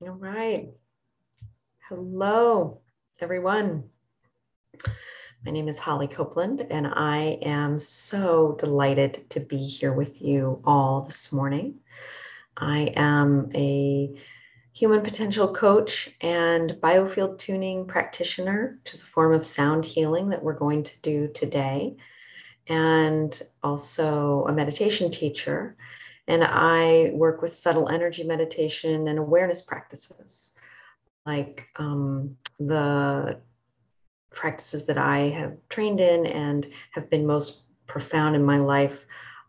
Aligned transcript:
All 0.00 0.08
right. 0.08 0.70
Hello, 1.88 2.80
everyone. 3.20 3.84
My 5.46 5.52
name 5.52 5.68
is 5.68 5.78
Holly 5.78 6.08
Copeland, 6.08 6.66
and 6.68 6.84
I 6.86 7.38
am 7.42 7.78
so 7.78 8.56
delighted 8.58 9.30
to 9.30 9.40
be 9.40 9.58
here 9.58 9.92
with 9.92 10.20
you 10.20 10.60
all 10.64 11.02
this 11.02 11.32
morning. 11.32 11.76
I 12.56 12.92
am 12.96 13.52
a 13.54 14.20
human 14.72 15.02
potential 15.02 15.54
coach 15.54 16.10
and 16.20 16.72
biofield 16.82 17.38
tuning 17.38 17.86
practitioner, 17.86 18.80
which 18.82 18.94
is 18.94 19.02
a 19.02 19.06
form 19.06 19.32
of 19.32 19.46
sound 19.46 19.84
healing 19.84 20.30
that 20.30 20.42
we're 20.42 20.58
going 20.58 20.82
to 20.82 21.00
do 21.02 21.28
today, 21.28 21.96
and 22.66 23.40
also 23.62 24.44
a 24.48 24.52
meditation 24.52 25.12
teacher 25.12 25.76
and 26.26 26.42
I 26.42 27.10
work 27.12 27.42
with 27.42 27.56
subtle 27.56 27.88
energy 27.88 28.24
meditation 28.24 29.08
and 29.08 29.18
awareness 29.18 29.62
practices, 29.62 30.50
like 31.26 31.68
um, 31.76 32.36
the 32.58 33.40
practices 34.30 34.86
that 34.86 34.98
I 34.98 35.28
have 35.30 35.56
trained 35.68 36.00
in 36.00 36.26
and 36.26 36.66
have 36.92 37.10
been 37.10 37.26
most 37.26 37.62
profound 37.86 38.36
in 38.36 38.44
my 38.44 38.58
life 38.58 39.04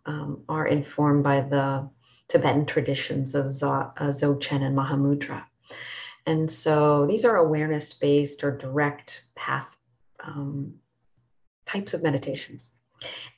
um, 0.05 0.43
are 0.49 0.67
informed 0.67 1.23
by 1.23 1.41
the 1.41 1.89
Tibetan 2.27 2.65
traditions 2.65 3.35
of 3.35 3.45
uh, 3.48 3.91
Dzogchen 3.99 4.62
and 4.62 4.77
Mahamudra. 4.77 5.43
And 6.26 6.51
so 6.51 7.05
these 7.05 7.23
are 7.23 7.37
awareness 7.37 7.93
based 7.93 8.43
or 8.43 8.57
direct 8.57 9.23
path 9.35 9.67
um, 10.23 10.76
types 11.65 11.93
of 11.93 12.03
meditations. 12.03 12.70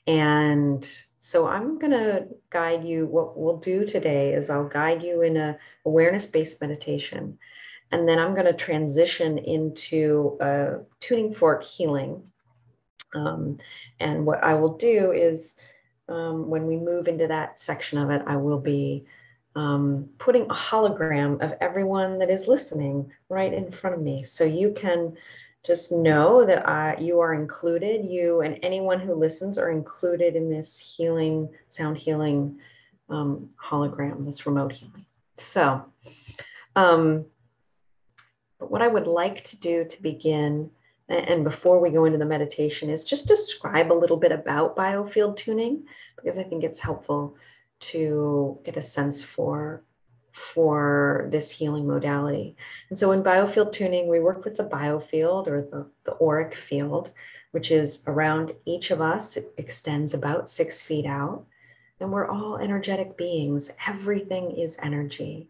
And 0.06 0.90
so 1.28 1.46
I'm 1.46 1.78
going 1.78 1.92
to 1.92 2.26
guide 2.50 2.86
you. 2.86 3.06
What 3.06 3.38
we'll 3.38 3.58
do 3.58 3.86
today 3.86 4.34
is 4.34 4.50
I'll 4.50 4.70
guide 4.70 5.04
you 5.04 5.24
in 5.24 5.36
a 5.36 5.58
awareness-based 5.86 6.62
meditation, 6.62 7.38
and 7.92 8.08
then 8.08 8.18
I'm 8.18 8.34
going 8.34 8.46
to 8.46 8.54
transition 8.54 9.38
into 9.38 10.38
a 10.40 10.80
tuning 11.02 11.34
fork 11.34 11.66
healing. 11.66 12.24
Um, 13.14 13.58
and 14.00 14.26
what 14.26 14.42
I 14.42 14.54
will 14.54 14.78
do 14.78 15.12
is, 15.12 15.56
um, 16.08 16.50
when 16.50 16.66
we 16.66 16.78
move 16.78 17.10
into 17.10 17.28
that 17.28 17.60
section 17.60 17.98
of 17.98 18.10
it, 18.10 18.22
I 18.26 18.38
will 18.38 18.62
be 18.62 19.04
um, 19.54 20.08
putting 20.20 20.44
a 20.44 20.56
hologram 20.56 21.42
of 21.42 21.58
everyone 21.60 22.20
that 22.20 22.30
is 22.30 22.48
listening 22.48 23.12
right 23.28 23.54
in 23.54 23.70
front 23.74 23.98
of 23.98 24.02
me, 24.02 24.24
so 24.24 24.46
you 24.46 24.72
can 24.72 25.18
just 25.68 25.92
know 25.92 26.46
that 26.46 26.68
I, 26.68 26.96
you 26.98 27.20
are 27.20 27.34
included. 27.34 28.06
You 28.06 28.40
and 28.40 28.58
anyone 28.64 29.02
who 29.02 29.14
listens 29.14 29.58
are 29.58 29.70
included 29.70 30.38
in 30.38 30.50
this 30.50 30.80
healing, 30.80 31.50
sound 31.68 31.98
healing 31.98 32.60
um, 33.10 33.50
hologram, 33.62 34.26
this 34.26 34.46
remote 34.46 34.72
healing. 34.72 35.06
So, 35.36 35.84
um, 36.78 37.26
what 38.60 38.82
I 38.82 38.88
would 38.88 39.08
like 39.08 39.44
to 39.44 39.58
do 39.58 39.84
to 39.84 40.02
begin, 40.02 40.72
and 41.10 41.44
before 41.44 41.80
we 41.80 41.90
go 41.90 42.06
into 42.06 42.18
the 42.18 42.26
meditation, 42.26 42.90
is 42.90 43.04
just 43.04 43.28
describe 43.28 43.92
a 43.92 44.02
little 44.02 44.18
bit 44.18 44.32
about 44.32 44.78
biofield 44.78 45.36
tuning, 45.36 45.84
because 46.16 46.38
I 46.38 46.44
think 46.44 46.64
it's 46.64 46.80
helpful 46.80 47.36
to 47.80 48.58
get 48.64 48.78
a 48.78 48.82
sense 48.82 49.22
for 49.22 49.84
for 50.38 51.28
this 51.32 51.50
healing 51.50 51.88
modality. 51.88 52.56
And 52.90 53.00
so 53.00 53.12
in 53.12 53.24
biofield 53.24 53.72
tuning, 53.72 54.08
we 54.08 54.20
work 54.20 54.46
with 54.46 54.56
the 54.56 54.64
biofield 54.64 55.48
or 55.48 55.62
the, 55.62 55.88
the 56.04 56.16
auric 56.22 56.56
field, 56.56 57.12
which 57.52 57.72
is 57.72 58.04
around 58.08 58.54
each 58.66 58.92
of 58.92 59.02
us. 59.02 59.36
It 59.36 59.52
extends 59.58 60.14
about 60.14 60.50
six 60.50 60.80
feet 60.80 61.08
out. 61.08 61.46
And 62.00 62.12
we're 62.12 62.28
all 62.28 62.58
energetic 62.58 63.18
beings. 63.18 63.72
Everything 63.88 64.52
is 64.52 64.78
energy. 64.82 65.50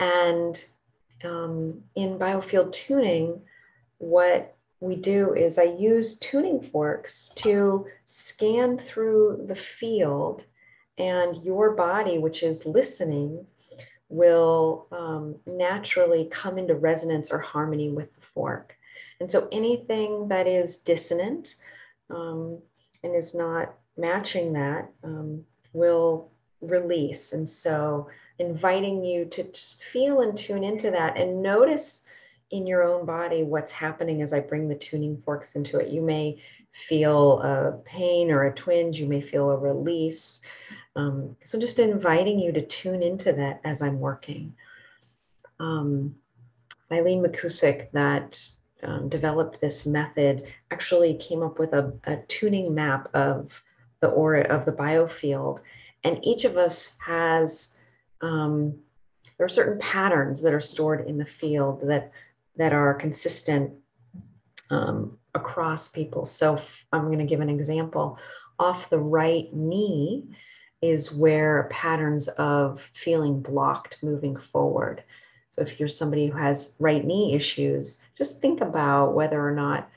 And 0.00 0.62
um, 1.24 1.82
in 1.94 2.18
biofield 2.18 2.72
tuning, 2.72 3.40
what 3.98 4.56
we 4.80 4.96
do 4.96 5.34
is 5.34 5.56
I 5.56 5.64
use 5.64 6.18
tuning 6.18 6.62
forks 6.62 7.30
to 7.36 7.86
scan 8.06 8.78
through 8.78 9.44
the 9.46 9.54
field 9.54 10.44
and 10.98 11.44
your 11.44 11.76
body, 11.76 12.18
which 12.18 12.42
is 12.42 12.66
listening, 12.66 13.46
will 14.08 14.86
um, 14.90 15.36
naturally 15.46 16.28
come 16.30 16.58
into 16.58 16.74
resonance 16.74 17.30
or 17.30 17.38
harmony 17.38 17.90
with 17.90 18.14
the 18.14 18.20
fork. 18.20 18.76
And 19.20 19.30
so 19.30 19.48
anything 19.52 20.28
that 20.28 20.46
is 20.46 20.76
dissonant 20.76 21.56
um, 22.10 22.58
and 23.02 23.14
is 23.14 23.34
not 23.34 23.74
matching 23.96 24.54
that 24.54 24.90
um, 25.04 25.44
will 25.72 26.30
release. 26.60 27.32
And 27.32 27.48
so 27.48 28.08
inviting 28.38 29.04
you 29.04 29.24
to 29.26 29.42
just 29.44 29.82
feel 29.82 30.20
and 30.20 30.36
tune 30.36 30.64
into 30.64 30.90
that 30.90 31.16
and 31.16 31.42
notice 31.42 32.04
in 32.50 32.66
your 32.66 32.82
own 32.82 33.04
body 33.04 33.42
what's 33.42 33.72
happening 33.72 34.22
as 34.22 34.32
I 34.32 34.40
bring 34.40 34.68
the 34.68 34.74
tuning 34.74 35.20
forks 35.24 35.54
into 35.54 35.78
it. 35.78 35.88
You 35.90 36.00
may 36.00 36.40
feel 36.70 37.40
a 37.40 37.72
pain 37.84 38.30
or 38.30 38.44
a 38.44 38.54
twinge, 38.54 38.98
you 38.98 39.06
may 39.06 39.20
feel 39.20 39.50
a 39.50 39.56
release. 39.56 40.40
Um, 40.96 41.36
so 41.44 41.58
just 41.58 41.78
inviting 41.78 42.38
you 42.38 42.52
to 42.52 42.66
tune 42.66 43.02
into 43.02 43.32
that 43.34 43.60
as 43.64 43.82
I'm 43.82 44.00
working. 44.00 44.54
Um, 45.60 46.14
Eileen 46.90 47.22
McKusick, 47.22 47.90
that 47.92 48.42
um, 48.82 49.10
developed 49.10 49.60
this 49.60 49.84
method, 49.84 50.46
actually 50.70 51.18
came 51.18 51.42
up 51.42 51.58
with 51.58 51.74
a, 51.74 51.92
a 52.04 52.16
tuning 52.28 52.74
map 52.74 53.10
of 53.14 53.62
the 54.00 54.08
aura 54.08 54.42
of 54.42 54.64
the 54.64 54.72
biofield. 54.72 55.60
And 56.04 56.24
each 56.24 56.44
of 56.44 56.56
us 56.56 56.96
has, 57.04 57.76
um, 58.22 58.78
there 59.36 59.44
are 59.44 59.50
certain 59.50 59.78
patterns 59.80 60.40
that 60.42 60.54
are 60.54 60.60
stored 60.60 61.06
in 61.06 61.18
the 61.18 61.26
field 61.26 61.82
that, 61.82 62.10
that 62.58 62.72
are 62.72 62.94
consistent 62.94 63.72
um, 64.70 65.18
across 65.34 65.88
people. 65.88 66.24
So 66.24 66.60
I'm 66.92 67.06
going 67.06 67.18
to 67.18 67.24
give 67.24 67.40
an 67.40 67.48
example. 67.48 68.18
Off 68.58 68.90
the 68.90 68.98
right 68.98 69.52
knee, 69.54 70.28
is 70.80 71.12
where 71.12 71.68
patterns 71.70 72.28
of 72.28 72.80
feeling 72.94 73.40
blocked 73.40 73.98
moving 74.02 74.36
forward. 74.36 75.02
So 75.50 75.62
if 75.62 75.78
you're 75.78 75.88
somebody 75.88 76.28
who 76.28 76.38
has 76.38 76.74
right 76.78 77.04
knee 77.04 77.34
issues, 77.34 77.98
just 78.16 78.40
think 78.40 78.60
about 78.60 79.14
whether 79.14 79.44
or 79.44 79.54
not 79.54 79.90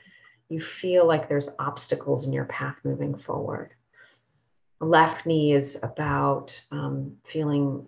you 0.48 0.60
feel 0.60 1.06
like 1.06 1.28
there's 1.28 1.48
obstacles 1.58 2.26
in 2.26 2.32
your 2.32 2.46
path 2.46 2.76
moving 2.84 3.14
forward. 3.14 3.74
left 4.80 5.24
knee 5.24 5.52
is 5.52 5.78
about 5.84 6.60
um, 6.72 7.16
feeling 7.24 7.86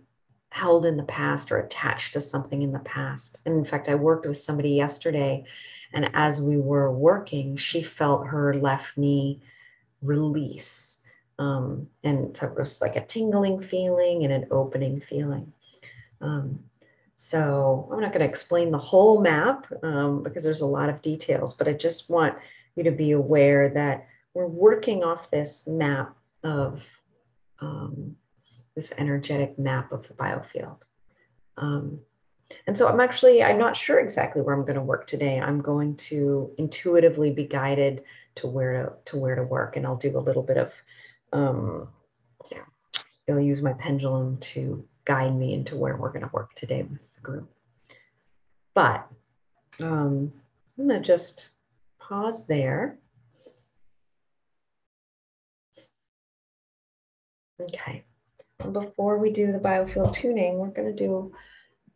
held 0.54 0.86
in 0.86 0.96
the 0.96 1.02
past 1.02 1.50
or 1.50 1.58
attached 1.58 2.12
to 2.12 2.20
something 2.20 2.62
in 2.62 2.72
the 2.72 2.78
past. 2.80 3.38
And 3.44 3.56
in 3.56 3.64
fact, 3.64 3.88
I 3.88 3.94
worked 3.96 4.26
with 4.26 4.36
somebody 4.36 4.70
yesterday, 4.70 5.44
and 5.92 6.10
as 6.14 6.40
we 6.40 6.56
were 6.56 6.92
working, 6.92 7.56
she 7.56 7.82
felt 7.82 8.28
her 8.28 8.54
left 8.54 8.96
knee 8.96 9.40
release 10.02 10.94
um, 11.38 11.88
and 12.02 12.36
so 12.36 12.46
it 12.46 12.58
was 12.58 12.80
like 12.80 12.96
a 12.96 13.04
tingling 13.04 13.62
feeling 13.62 14.24
and 14.24 14.32
an 14.32 14.46
opening 14.50 15.00
feeling. 15.00 15.52
Um, 16.20 16.60
so 17.16 17.88
I'm 17.92 18.00
not 18.00 18.12
going 18.12 18.20
to 18.20 18.28
explain 18.28 18.70
the 18.70 18.78
whole 18.78 19.20
map 19.20 19.66
um, 19.82 20.22
because 20.22 20.44
there's 20.44 20.60
a 20.60 20.66
lot 20.66 20.88
of 20.88 21.02
details, 21.02 21.54
but 21.54 21.68
I 21.68 21.72
just 21.72 22.10
want 22.10 22.36
you 22.76 22.84
to 22.84 22.90
be 22.90 23.12
aware 23.12 23.70
that 23.70 24.08
we're 24.32 24.46
working 24.46 25.04
off 25.04 25.30
this 25.30 25.66
map 25.66 26.16
of 26.42 26.84
um, 27.60 28.16
this 28.74 28.92
energetic 28.98 29.58
map 29.58 29.92
of 29.92 30.06
the 30.08 30.14
biofield. 30.14 30.78
Um, 31.56 32.00
and 32.66 32.76
so 32.76 32.88
I'm 32.88 33.00
actually, 33.00 33.42
I'm 33.42 33.58
not 33.58 33.76
sure 33.76 33.98
exactly 33.98 34.42
where 34.42 34.54
I'm 34.54 34.62
going 34.62 34.74
to 34.74 34.82
work 34.82 35.06
today. 35.06 35.40
I'm 35.40 35.60
going 35.60 35.96
to 35.96 36.50
intuitively 36.58 37.30
be 37.30 37.44
guided 37.44 38.04
to 38.36 38.46
where 38.46 38.72
to, 38.84 38.92
to 39.12 39.16
where 39.16 39.34
to 39.34 39.42
work. 39.42 39.76
And 39.76 39.86
I'll 39.86 39.96
do 39.96 40.16
a 40.16 40.20
little 40.20 40.42
bit 40.42 40.58
of 40.58 40.72
um, 41.32 41.88
it'll 43.26 43.40
use 43.40 43.62
my 43.62 43.72
pendulum 43.72 44.38
to 44.38 44.86
guide 45.04 45.34
me 45.34 45.54
into 45.54 45.76
where 45.76 45.96
we're 45.96 46.12
going 46.12 46.24
to 46.24 46.30
work 46.32 46.54
today 46.54 46.82
with 46.82 47.14
the 47.14 47.20
group. 47.20 47.50
But 48.74 49.06
um, 49.80 50.32
I'm 50.78 50.88
going 50.88 51.02
to 51.02 51.06
just 51.06 51.50
pause 51.98 52.46
there. 52.46 52.98
Okay. 57.60 58.04
Before 58.58 59.18
we 59.18 59.30
do 59.30 59.52
the 59.52 59.58
biofield 59.58 60.14
tuning, 60.14 60.58
we're 60.58 60.68
going 60.68 60.94
to 60.94 61.04
do 61.04 61.34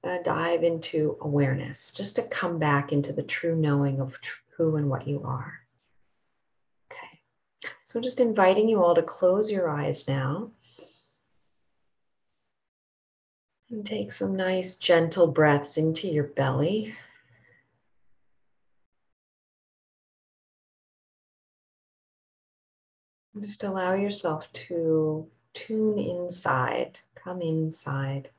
a 0.02 0.22
dive 0.22 0.64
into 0.64 1.16
awareness, 1.20 1.90
just 1.92 2.16
to 2.16 2.22
come 2.22 2.58
back 2.58 2.92
into 2.92 3.12
the 3.12 3.22
true 3.22 3.56
knowing 3.56 4.00
of 4.00 4.18
who 4.56 4.76
and 4.76 4.90
what 4.90 5.06
you 5.06 5.22
are. 5.22 5.60
Okay, 6.90 7.20
so 7.84 8.00
just 8.00 8.20
inviting 8.20 8.68
you 8.68 8.82
all 8.82 8.94
to 8.94 9.02
close 9.02 9.50
your 9.50 9.68
eyes 9.68 10.06
now. 10.08 10.50
And 13.70 13.84
take 13.84 14.12
some 14.12 14.34
nice 14.34 14.78
gentle 14.78 15.26
breaths 15.26 15.76
into 15.76 16.08
your 16.08 16.24
belly. 16.24 16.94
Just 23.40 23.62
allow 23.62 23.94
yourself 23.94 24.50
to 24.52 25.28
tune 25.66 25.98
inside, 25.98 26.98
come 27.14 27.42
inside. 27.42 28.30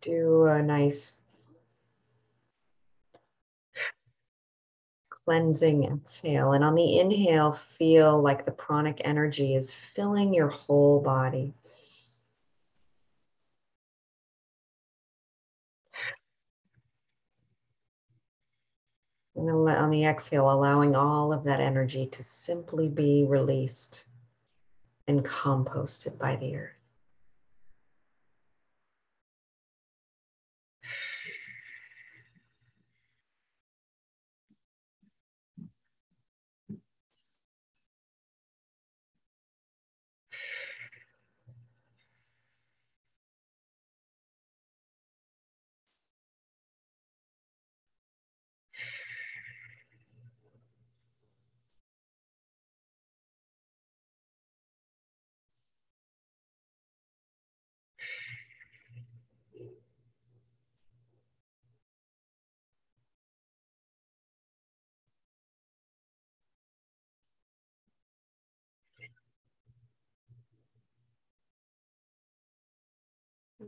Do 0.00 0.44
a 0.44 0.62
nice 0.62 1.20
cleansing 5.10 5.84
exhale. 5.84 6.52
And 6.52 6.64
on 6.64 6.74
the 6.74 6.98
inhale, 6.98 7.52
feel 7.52 8.22
like 8.22 8.46
the 8.46 8.50
pranic 8.50 9.02
energy 9.04 9.54
is 9.54 9.72
filling 9.72 10.32
your 10.32 10.48
whole 10.48 11.00
body. 11.02 11.52
And 19.38 19.48
on 19.50 19.90
the 19.90 20.04
exhale, 20.04 20.50
allowing 20.50 20.96
all 20.96 21.32
of 21.32 21.44
that 21.44 21.60
energy 21.60 22.06
to 22.06 22.24
simply 22.24 22.88
be 22.88 23.24
released 23.24 24.04
and 25.06 25.24
composted 25.24 26.18
by 26.18 26.34
the 26.36 26.56
earth. 26.56 26.77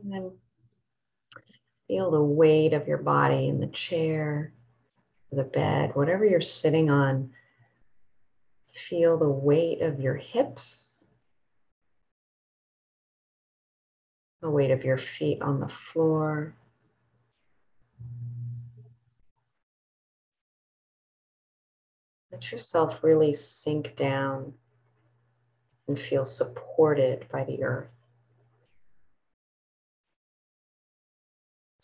And 0.03 0.11
then 0.11 0.31
feel 1.87 2.11
the 2.11 2.23
weight 2.23 2.73
of 2.73 2.87
your 2.87 2.97
body 2.97 3.47
in 3.47 3.59
the 3.59 3.67
chair, 3.67 4.53
the 5.31 5.43
bed, 5.43 5.95
whatever 5.95 6.25
you're 6.25 6.41
sitting 6.41 6.89
on. 6.89 7.31
Feel 8.73 9.17
the 9.17 9.29
weight 9.29 9.81
of 9.81 9.99
your 9.99 10.15
hips, 10.15 11.03
the 14.41 14.49
weight 14.49 14.71
of 14.71 14.85
your 14.85 14.97
feet 14.97 15.41
on 15.41 15.59
the 15.59 15.67
floor. 15.67 16.55
Let 22.31 22.51
yourself 22.51 23.03
really 23.03 23.33
sink 23.33 23.97
down 23.97 24.53
and 25.87 25.99
feel 25.99 26.23
supported 26.23 27.27
by 27.29 27.43
the 27.43 27.61
earth. 27.63 27.89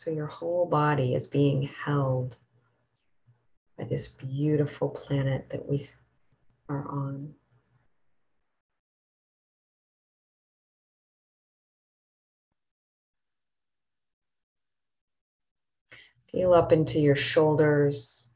So 0.07 0.13
your 0.13 0.27
whole 0.27 0.65
body 0.65 1.15
is 1.15 1.27
being 1.27 1.63
held 1.63 2.37
by 3.77 3.83
this 3.83 4.07
beautiful 4.07 4.87
planet 4.87 5.49
that 5.49 5.67
we 5.67 5.85
are 6.69 6.87
on. 6.87 7.33
Feel 16.31 16.53
up 16.53 16.71
into 16.71 17.01
your 17.01 17.17
shoulders, 17.17 18.29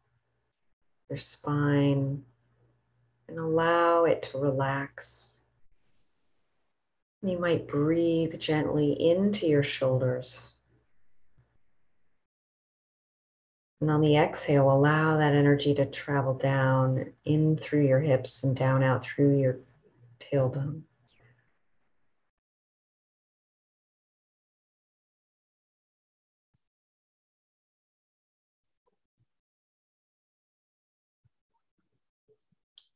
your 1.09 1.19
spine, 1.19 2.21
and 3.29 3.39
allow 3.39 4.03
it 4.03 4.23
to 4.23 4.39
relax. 4.39 5.41
You 7.21 7.39
might 7.39 7.65
breathe 7.69 8.37
gently 8.41 8.91
into 8.91 9.47
your 9.47 9.63
shoulders 9.63 10.50
And 13.81 13.89
on 13.89 14.01
the 14.01 14.15
exhale, 14.15 14.71
allow 14.71 15.17
that 15.17 15.33
energy 15.33 15.73
to 15.73 15.87
travel 15.87 16.35
down 16.35 17.13
in 17.25 17.57
through 17.57 17.87
your 17.87 17.99
hips 17.99 18.43
and 18.43 18.55
down 18.55 18.83
out 18.83 19.03
through 19.03 19.39
your 19.39 19.57
tailbone. 20.19 20.83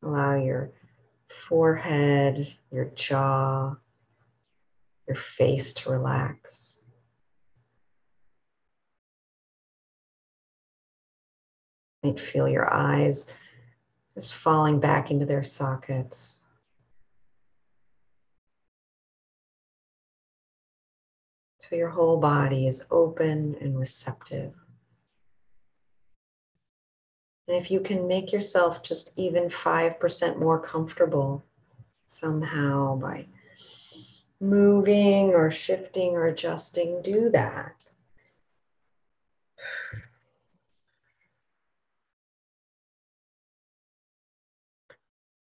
Allow 0.03 0.35
your 0.35 0.71
forehead, 1.29 2.55
your 2.71 2.85
jaw, 2.93 3.75
your 5.07 5.15
face 5.15 5.73
to 5.73 5.89
relax. 5.89 6.74
Feel 12.13 12.47
your 12.47 12.71
eyes 12.73 13.31
just 14.15 14.33
falling 14.33 14.79
back 14.79 15.11
into 15.11 15.25
their 15.25 15.43
sockets. 15.43 16.45
So 21.59 21.75
your 21.75 21.89
whole 21.89 22.17
body 22.17 22.67
is 22.67 22.83
open 22.91 23.55
and 23.59 23.77
receptive. 23.77 24.53
And 27.47 27.57
if 27.57 27.69
you 27.69 27.79
can 27.79 28.07
make 28.07 28.31
yourself 28.31 28.83
just 28.83 29.17
even 29.17 29.49
5% 29.49 30.39
more 30.39 30.59
comfortable 30.59 31.43
somehow 32.05 32.95
by 32.97 33.27
moving 34.39 35.33
or 35.33 35.51
shifting 35.51 36.15
or 36.15 36.27
adjusting, 36.27 37.01
do 37.01 37.29
that. 37.31 37.75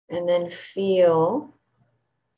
And 0.08 0.28
then 0.28 0.50
feel 0.50 1.52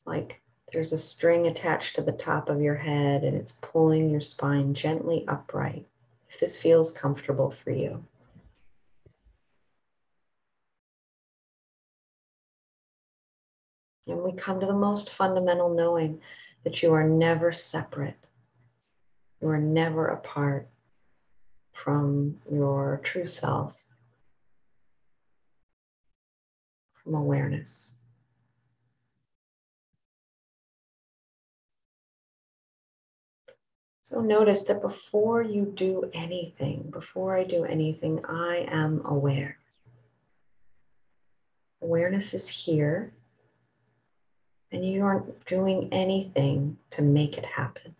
like 0.05 0.41
there's 0.71 0.93
a 0.93 0.97
string 0.97 1.47
attached 1.47 1.95
to 1.95 2.01
the 2.01 2.11
top 2.11 2.49
of 2.49 2.61
your 2.61 2.75
head 2.75 3.23
and 3.23 3.35
it's 3.35 3.51
pulling 3.51 4.09
your 4.09 4.21
spine 4.21 4.73
gently 4.73 5.25
upright. 5.27 5.87
If 6.29 6.39
this 6.39 6.57
feels 6.57 6.91
comfortable 6.91 7.49
for 7.49 7.71
you. 7.71 8.03
And 14.07 14.23
we 14.23 14.31
come 14.33 14.59
to 14.59 14.65
the 14.65 14.73
most 14.73 15.11
fundamental 15.11 15.69
knowing 15.69 16.21
that 16.63 16.81
you 16.81 16.93
are 16.93 17.07
never 17.07 17.51
separate. 17.51 18.17
You 19.41 19.49
are 19.49 19.59
never 19.59 20.07
apart 20.07 20.67
from 21.73 22.39
your 22.51 22.99
true 23.03 23.27
self. 23.27 23.75
From 27.09 27.19
awareness. 27.19 27.95
So 34.03 34.21
notice 34.21 34.65
that 34.65 34.81
before 34.81 35.41
you 35.41 35.65
do 35.75 36.09
anything, 36.13 36.89
before 36.91 37.35
I 37.35 37.43
do 37.43 37.63
anything, 37.63 38.23
I 38.25 38.67
am 38.69 39.01
aware. 39.05 39.57
Awareness 41.81 42.35
is 42.35 42.47
here, 42.47 43.11
and 44.71 44.85
you 44.85 45.03
aren't 45.03 45.45
doing 45.45 45.89
anything 45.91 46.77
to 46.91 47.01
make 47.01 47.39
it 47.39 47.45
happen. 47.45 47.95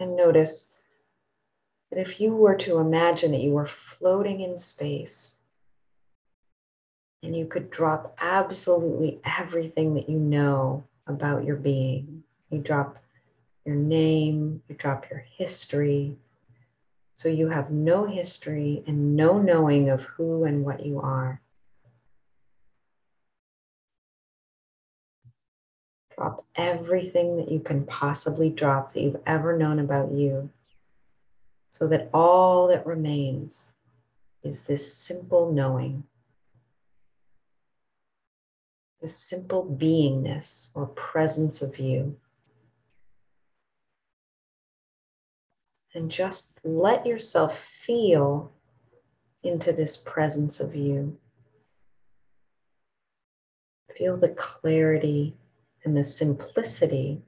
And 0.00 0.16
notice 0.16 0.73
that 1.94 2.00
if 2.00 2.20
you 2.20 2.34
were 2.34 2.56
to 2.56 2.78
imagine 2.78 3.30
that 3.30 3.40
you 3.40 3.52
were 3.52 3.66
floating 3.66 4.40
in 4.40 4.58
space 4.58 5.36
and 7.22 7.36
you 7.36 7.46
could 7.46 7.70
drop 7.70 8.16
absolutely 8.20 9.20
everything 9.24 9.94
that 9.94 10.08
you 10.08 10.18
know 10.18 10.82
about 11.06 11.44
your 11.44 11.56
being, 11.56 12.24
you 12.50 12.58
drop 12.58 12.98
your 13.64 13.76
name, 13.76 14.60
you 14.68 14.74
drop 14.74 15.08
your 15.08 15.24
history. 15.36 16.16
So 17.14 17.28
you 17.28 17.48
have 17.48 17.70
no 17.70 18.04
history 18.06 18.82
and 18.88 19.14
no 19.14 19.38
knowing 19.38 19.88
of 19.88 20.02
who 20.02 20.44
and 20.44 20.64
what 20.64 20.84
you 20.84 21.00
are. 21.00 21.40
Drop 26.16 26.44
everything 26.56 27.36
that 27.36 27.52
you 27.52 27.60
can 27.60 27.86
possibly 27.86 28.50
drop 28.50 28.92
that 28.92 29.00
you've 29.00 29.22
ever 29.26 29.56
known 29.56 29.78
about 29.78 30.10
you 30.10 30.50
so 31.74 31.88
that 31.88 32.08
all 32.14 32.68
that 32.68 32.86
remains 32.86 33.72
is 34.44 34.62
this 34.62 34.96
simple 34.96 35.50
knowing 35.52 36.04
the 39.02 39.08
simple 39.08 39.64
beingness 39.64 40.70
or 40.76 40.86
presence 40.86 41.62
of 41.62 41.76
you. 41.80 42.16
And 45.94 46.08
just 46.08 46.60
let 46.62 47.06
yourself 47.06 47.58
feel 47.58 48.52
into 49.42 49.72
this 49.72 49.96
presence 49.96 50.60
of 50.60 50.76
you. 50.76 51.18
Feel 53.96 54.16
the 54.16 54.28
clarity 54.28 55.36
and 55.84 55.96
the 55.96 56.04
simplicity 56.04 57.20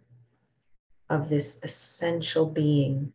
of 1.11 1.29
this 1.29 1.59
essential 1.65 2.47
being, 2.47 3.13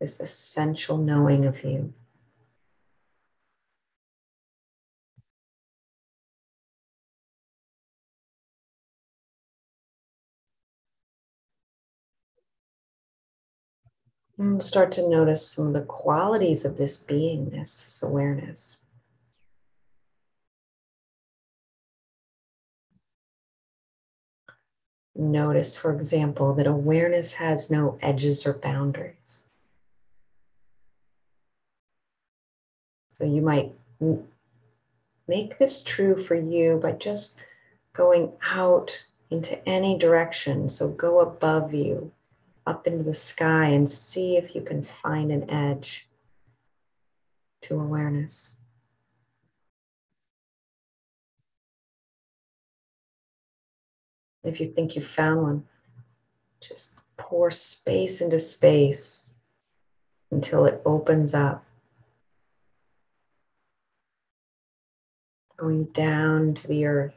this 0.00 0.18
essential 0.18 0.96
knowing 0.96 1.44
of 1.44 1.62
you. 1.62 1.92
And 14.38 14.62
start 14.62 14.92
to 14.92 15.06
notice 15.06 15.46
some 15.46 15.66
of 15.66 15.72
the 15.74 15.82
qualities 15.82 16.64
of 16.64 16.78
this 16.78 16.98
beingness, 16.98 17.84
this 17.84 18.02
awareness. 18.02 18.82
Notice, 25.14 25.76
for 25.76 25.94
example, 25.94 26.54
that 26.54 26.66
awareness 26.66 27.34
has 27.34 27.70
no 27.70 27.98
edges 28.00 28.46
or 28.46 28.54
boundaries. 28.54 29.19
So 33.20 33.26
you 33.26 33.42
might 33.42 33.74
make 35.28 35.58
this 35.58 35.82
true 35.82 36.16
for 36.18 36.34
you 36.34 36.80
by 36.82 36.92
just 36.92 37.38
going 37.92 38.32
out 38.42 38.98
into 39.30 39.62
any 39.68 39.98
direction. 39.98 40.70
So 40.70 40.92
go 40.92 41.20
above 41.20 41.74
you, 41.74 42.10
up 42.66 42.86
into 42.86 43.04
the 43.04 43.12
sky, 43.12 43.66
and 43.66 43.88
see 43.88 44.38
if 44.38 44.54
you 44.54 44.62
can 44.62 44.82
find 44.82 45.30
an 45.30 45.50
edge 45.50 46.08
to 47.62 47.78
awareness. 47.78 48.56
If 54.42 54.60
you 54.60 54.72
think 54.72 54.96
you 54.96 55.02
found 55.02 55.42
one, 55.42 55.64
just 56.62 56.92
pour 57.18 57.50
space 57.50 58.22
into 58.22 58.38
space 58.38 59.34
until 60.30 60.64
it 60.64 60.80
opens 60.86 61.34
up. 61.34 61.66
Going 65.60 65.84
down 65.92 66.54
to 66.54 66.66
the 66.68 66.86
earth. 66.86 67.14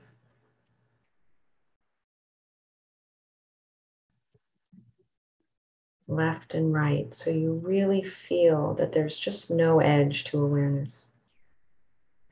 Left 6.09 6.53
and 6.53 6.73
right. 6.73 7.13
So 7.13 7.29
you 7.29 7.53
really 7.53 8.03
feel 8.03 8.73
that 8.73 8.91
there's 8.91 9.17
just 9.17 9.49
no 9.49 9.79
edge 9.79 10.25
to 10.25 10.43
awareness. 10.43 11.05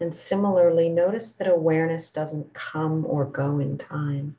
And 0.01 0.13
similarly, 0.13 0.89
notice 0.89 1.31
that 1.35 1.47
awareness 1.47 2.11
doesn't 2.11 2.53
come 2.53 3.05
or 3.05 3.23
go 3.23 3.59
in 3.59 3.77
time. 3.77 4.35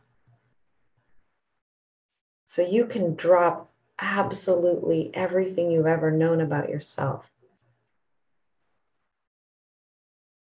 So 2.49 2.61
you 2.61 2.85
can 2.85 3.14
drop 3.14 3.73
absolutely 3.99 5.11
everything 5.14 5.71
you've 5.71 5.87
ever 5.87 6.11
known 6.11 6.43
about 6.43 6.69
yourself. 6.69 7.31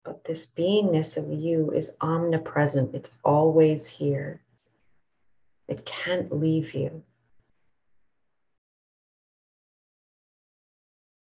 But 0.09 0.23
this 0.23 0.51
beingness 0.51 1.17
of 1.17 1.31
you 1.31 1.69
is 1.69 1.95
omnipresent, 2.01 2.95
it's 2.95 3.13
always 3.23 3.85
here. 3.85 4.41
It 5.67 5.85
can't 5.85 6.35
leave 6.35 6.73
you. 6.73 7.03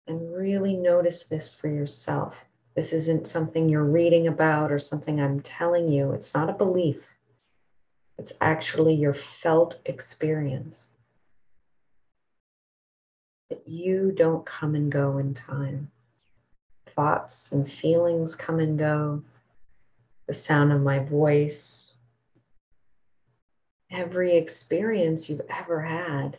And 0.06 0.34
really 0.34 0.76
notice 0.76 1.24
this 1.24 1.54
for 1.54 1.68
yourself. 1.68 2.44
This 2.74 2.92
isn't 2.92 3.26
something 3.26 3.70
you're 3.70 3.82
reading 3.82 4.28
about 4.28 4.70
or 4.70 4.78
something 4.78 5.18
I'm 5.18 5.40
telling 5.40 5.88
you. 5.88 6.12
It's 6.12 6.34
not 6.34 6.50
a 6.50 6.52
belief. 6.52 7.10
It's 8.18 8.32
actually 8.38 8.96
your 8.96 9.14
felt 9.14 9.80
experience. 9.86 10.84
That 13.48 13.66
you 13.66 14.12
don't 14.12 14.44
come 14.44 14.74
and 14.74 14.92
go 14.92 15.16
in 15.16 15.32
time. 15.32 15.90
Thoughts 16.96 17.52
and 17.52 17.70
feelings 17.70 18.34
come 18.34 18.60
and 18.60 18.78
go. 18.78 19.22
The 20.26 20.32
sound 20.32 20.72
of 20.72 20.80
my 20.80 21.00
voice. 21.00 21.94
Every 23.90 24.36
experience 24.36 25.28
you've 25.28 25.42
ever 25.50 25.80
had 25.80 26.38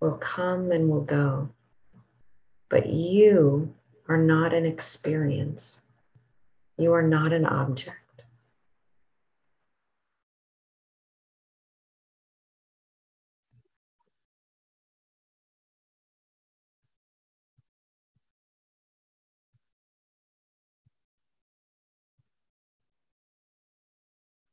will 0.00 0.16
come 0.16 0.72
and 0.72 0.88
will 0.88 1.02
go. 1.02 1.48
But 2.68 2.86
you 2.86 3.74
are 4.08 4.16
not 4.16 4.54
an 4.54 4.64
experience. 4.64 5.82
You 6.78 6.92
are 6.94 7.02
not 7.02 7.32
an 7.32 7.44
object. 7.44 7.96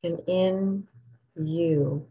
And 0.04 0.22
in 0.28 0.88
you, 1.36 2.06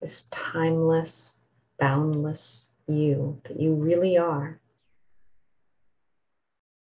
this 0.00 0.26
timeless, 0.30 1.38
boundless 1.78 2.70
you 2.86 3.40
that 3.44 3.58
you 3.58 3.74
really 3.74 4.16
are, 4.18 4.60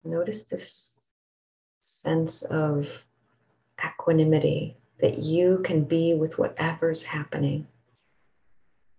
notice 0.03 0.45
this 0.45 0.93
sense 1.81 2.43
of 2.43 2.87
equanimity 3.83 4.77
that 5.01 5.17
you 5.17 5.59
can 5.63 5.83
be 5.83 6.13
with 6.13 6.37
whatever's 6.37 7.03
happening, 7.03 7.67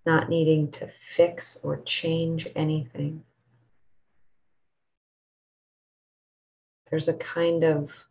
not 0.06 0.28
needing 0.28 0.70
to 0.72 0.88
fix 1.14 1.58
or 1.62 1.82
change 1.82 2.48
anything. 2.56 3.22
There's 6.90 7.08
a 7.08 7.16
kind 7.18 7.64
of 7.64 8.06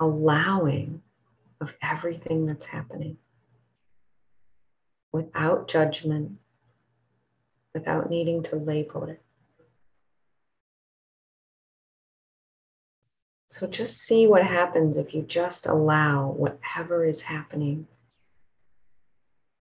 allowing 0.00 1.02
of 1.60 1.74
everything 1.82 2.46
that's 2.46 2.66
happening 2.66 3.18
without 5.12 5.68
judgment, 5.68 6.38
without 7.74 8.08
needing 8.08 8.42
to 8.44 8.56
label 8.56 9.04
it. 9.04 9.20
So 13.48 13.66
just 13.66 13.98
see 13.98 14.26
what 14.26 14.44
happens 14.44 14.96
if 14.96 15.12
you 15.12 15.22
just 15.22 15.66
allow 15.66 16.30
whatever 16.30 17.04
is 17.04 17.20
happening, 17.20 17.86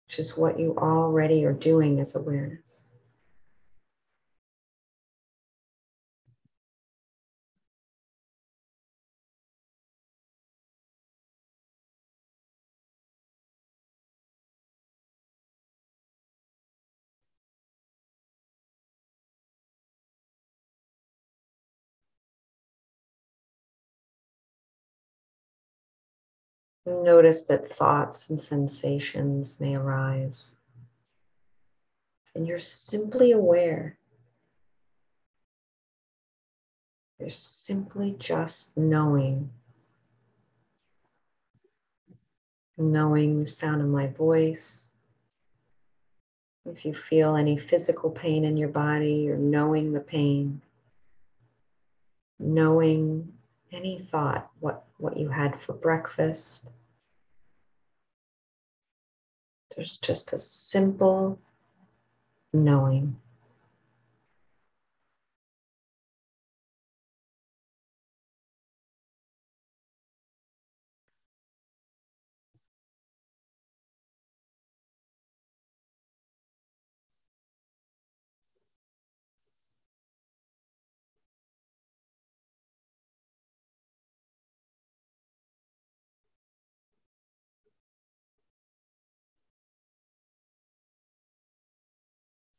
which 0.07 0.19
is 0.19 0.37
what 0.37 0.59
you 0.59 0.75
already 0.77 1.45
are 1.45 1.53
doing 1.53 2.01
as 2.01 2.15
awareness. 2.15 2.80
Notice 26.91 27.43
that 27.43 27.73
thoughts 27.73 28.29
and 28.29 28.39
sensations 28.39 29.55
may 29.59 29.75
arise. 29.75 30.51
And 32.35 32.45
you're 32.45 32.59
simply 32.59 33.31
aware. 33.31 33.97
You're 37.17 37.29
simply 37.29 38.17
just 38.19 38.75
knowing. 38.77 39.49
Knowing 42.77 43.39
the 43.39 43.45
sound 43.45 43.81
of 43.81 43.87
my 43.87 44.07
voice. 44.07 44.87
If 46.65 46.83
you 46.83 46.93
feel 46.93 47.35
any 47.35 47.57
physical 47.57 48.11
pain 48.11 48.43
in 48.43 48.57
your 48.57 48.69
body, 48.69 49.13
you're 49.13 49.37
knowing 49.37 49.93
the 49.93 50.01
pain. 50.01 50.61
Knowing 52.37 53.31
any 53.71 53.99
thought, 53.99 54.51
what, 54.59 54.83
what 54.97 55.15
you 55.15 55.29
had 55.29 55.59
for 55.59 55.73
breakfast. 55.73 56.69
There's 59.75 59.97
just 59.97 60.33
a 60.33 60.39
simple 60.39 61.39
knowing. 62.53 63.17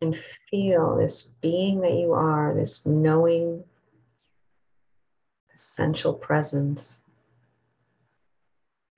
And 0.02 0.18
feel 0.50 0.96
this 0.96 1.38
being 1.40 1.80
that 1.82 1.92
you 1.92 2.12
are, 2.12 2.52
this 2.56 2.84
knowing, 2.84 3.62
essential 5.54 6.12
presence, 6.12 7.04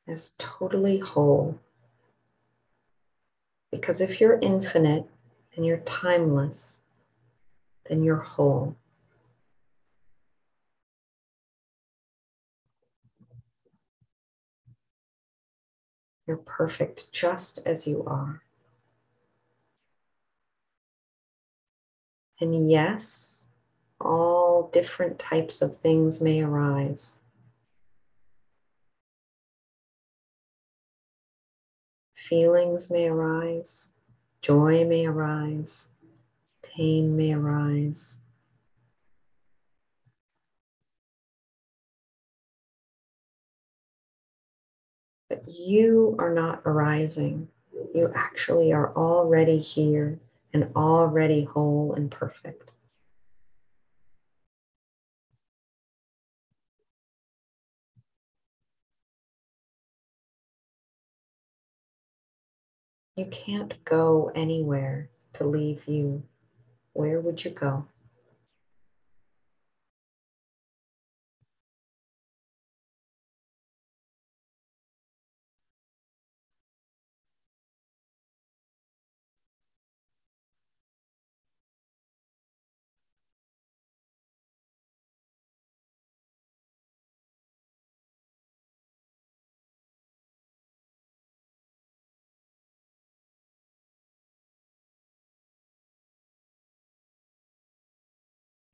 as 0.09 0.35
totally 0.39 0.99
whole. 0.99 1.61
Because 3.71 4.01
if 4.01 4.19
you're 4.19 4.39
infinite 4.41 5.05
and 5.55 5.67
you're 5.67 5.83
timeless, 5.85 6.81
then 7.87 8.03
you're 8.03 8.17
whole. 8.17 8.75
You're 16.27 16.39
perfect 16.39 17.13
just 17.13 17.59
as 17.67 17.87
you 17.87 18.05
are. 18.07 18.44
And 22.41 22.69
yes, 22.69 23.47
all 24.01 24.71
different 24.73 25.19
types 25.19 25.63
of 25.63 25.77
things 25.77 26.21
may 26.21 26.43
arise. 26.43 27.13
Feelings 32.17 32.91
may 32.91 33.09
arise, 33.09 33.87
joy 34.41 34.85
may 34.85 35.07
arise, 35.07 35.87
pain 36.63 37.17
may 37.17 37.35
arise. 37.35 38.17
But 45.29 45.47
you 45.49 46.17
are 46.19 46.33
not 46.33 46.63
arising. 46.65 47.49
You 47.95 48.11
actually 48.15 48.73
are 48.73 48.93
already 48.97 49.59
here 49.59 50.19
and 50.55 50.71
already 50.77 51.45
whole 51.45 51.95
and 51.95 52.11
perfect. 52.11 52.73
You 63.17 63.27
can't 63.27 63.75
go 63.85 64.31
anywhere 64.35 65.09
to 65.35 65.45
leave 65.45 65.83
you. 65.87 66.25
Where 66.95 67.21
would 67.21 67.45
you 67.45 67.51
go? 67.53 67.87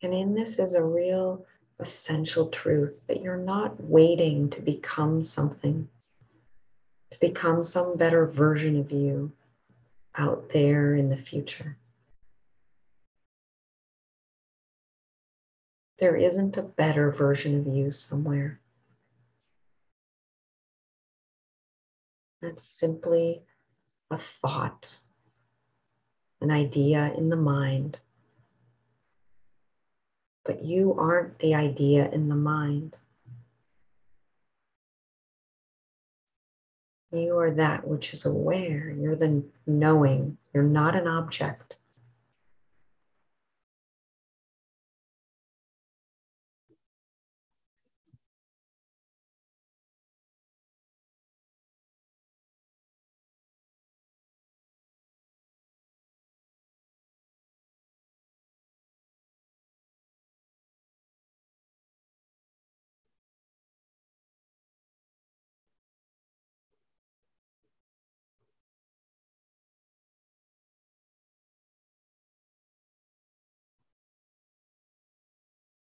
And 0.02 0.14
in 0.14 0.34
this 0.34 0.58
is 0.58 0.74
a 0.74 0.82
real 0.82 1.44
essential 1.78 2.48
truth 2.48 2.94
that 3.06 3.22
you're 3.22 3.36
not 3.36 3.82
waiting 3.82 4.48
to 4.50 4.62
become 4.62 5.22
something, 5.22 5.88
to 7.10 7.18
become 7.20 7.64
some 7.64 7.96
better 7.96 8.26
version 8.26 8.78
of 8.78 8.90
you 8.92 9.32
out 10.14 10.50
there 10.52 10.94
in 10.94 11.08
the 11.10 11.16
future. 11.16 11.76
There 15.98 16.16
isn't 16.16 16.56
a 16.56 16.62
better 16.62 17.10
version 17.10 17.58
of 17.58 17.66
you 17.66 17.90
somewhere. 17.90 18.58
That's 22.40 22.64
simply 22.64 23.42
a 24.10 24.16
thought, 24.16 24.96
an 26.40 26.50
idea 26.50 27.12
in 27.18 27.28
the 27.28 27.36
mind 27.36 27.98
but 30.50 30.64
you 30.64 30.96
aren't 30.98 31.38
the 31.38 31.54
idea 31.54 32.10
in 32.10 32.28
the 32.28 32.34
mind. 32.34 32.96
You 37.12 37.38
are 37.38 37.52
that 37.52 37.86
which 37.86 38.12
is 38.12 38.26
aware. 38.26 38.90
You're 38.90 39.14
the 39.14 39.44
knowing. 39.64 40.38
You're 40.52 40.64
not 40.64 40.96
an 40.96 41.06
object. 41.06 41.76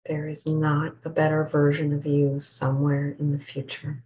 There 0.10 0.28
is 0.28 0.48
not 0.48 0.95
a 1.06 1.10
better 1.10 1.43
version 1.43 1.93
of 1.93 2.04
you 2.08 2.39
somewhere 2.39 3.15
in 3.19 3.32
the 3.32 3.38
future. 3.38 4.02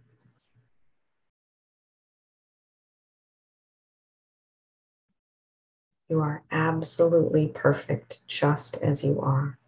You 6.10 6.20
are 6.20 6.42
absolutely 6.50 7.48
perfect 7.48 8.18
just 8.28 8.82
as 8.82 9.02
you 9.02 9.18
are. 9.22 9.58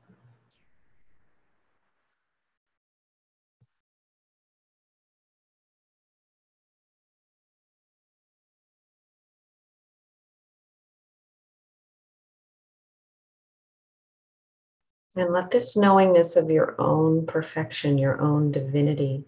And 15.17 15.33
let 15.33 15.51
this 15.51 15.79
knowingness 15.79 16.37
of 16.37 16.51
your 16.51 16.79
own 16.79 17.25
perfection, 17.25 17.97
your 17.97 18.21
own 18.21 18.53
divinity, 18.53 19.25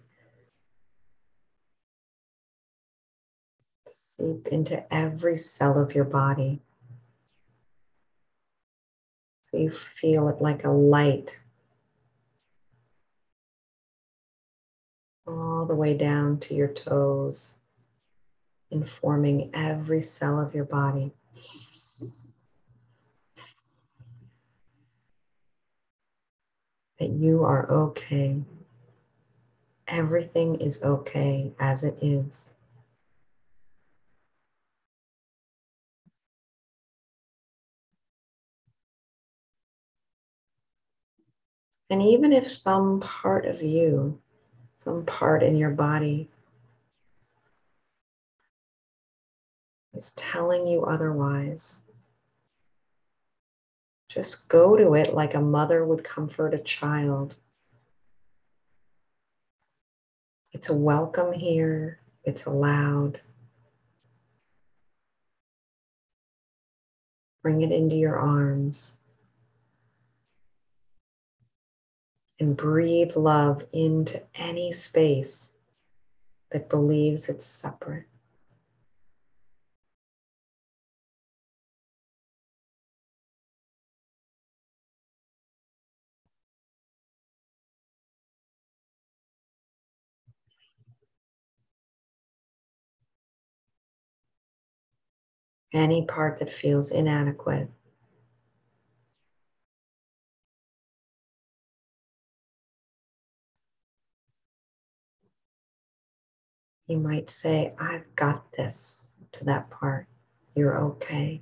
seep 3.87 4.45
into 4.47 4.93
every 4.93 5.35
cell 5.35 5.81
of 5.81 5.95
your 5.95 6.03
body. 6.03 6.61
So 9.45 9.57
you 9.57 9.71
feel 9.71 10.29
it 10.29 10.39
like 10.39 10.63
a 10.63 10.69
light 10.69 11.39
all 15.25 15.65
the 15.65 15.73
way 15.73 15.97
down 15.97 16.39
to 16.41 16.53
your 16.53 16.67
toes, 16.67 17.55
informing 18.69 19.49
every 19.55 20.03
cell 20.03 20.39
of 20.39 20.53
your 20.53 20.65
body. 20.65 21.13
That 26.99 27.09
you 27.09 27.43
are 27.43 27.69
okay. 27.71 28.35
Everything 29.87 30.55
is 30.61 30.83
okay 30.83 31.53
as 31.59 31.83
it 31.83 31.97
is. 32.01 32.51
And 41.89 42.03
even 42.03 42.33
if 42.33 42.47
some 42.47 42.99
part 42.99 43.45
of 43.45 43.63
you, 43.63 44.19
some 44.77 45.05
part 45.05 45.41
in 45.41 45.57
your 45.57 45.71
body 45.71 46.29
is 49.93 50.11
telling 50.11 50.67
you 50.67 50.83
otherwise, 50.83 51.81
just 54.09 54.49
go 54.49 54.75
to 54.75 54.95
it 54.95 55.13
like 55.13 55.35
a 55.35 55.39
mother 55.39 55.85
would 55.85 56.03
comfort 56.03 56.55
a 56.55 56.59
child. 56.59 57.35
It's 60.51 60.69
a 60.69 60.73
welcome 60.73 61.31
here, 61.31 61.99
it's 62.23 62.45
allowed. 62.45 63.21
Bring 67.43 67.61
it 67.61 67.71
into 67.71 67.95
your 67.95 68.17
arms. 68.17 68.93
And 72.39 72.57
breathe 72.57 73.15
love 73.15 73.63
into 73.73 74.21
any 74.33 74.71
space 74.71 75.53
that 76.51 76.69
believes 76.69 77.29
it's 77.29 77.45
separate. 77.45 78.05
Any 95.73 96.05
part 96.05 96.39
that 96.39 96.51
feels 96.51 96.91
inadequate. 96.91 97.69
You 106.87 106.97
might 106.97 107.29
say, 107.29 107.73
I've 107.79 108.15
got 108.15 108.51
this 108.51 109.09
to 109.33 109.45
that 109.45 109.69
part. 109.69 110.07
You're 110.55 110.79
okay. 110.79 111.41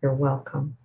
You're 0.00 0.14
welcome. 0.14 0.76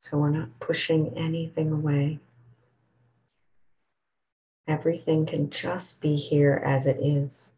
So 0.00 0.18
we're 0.18 0.30
not 0.30 0.58
pushing 0.60 1.16
anything 1.16 1.72
away. 1.72 2.20
Everything 4.68 5.26
can 5.26 5.50
just 5.50 6.00
be 6.00 6.16
here 6.16 6.62
as 6.64 6.86
it 6.86 6.98
is. 7.00 7.52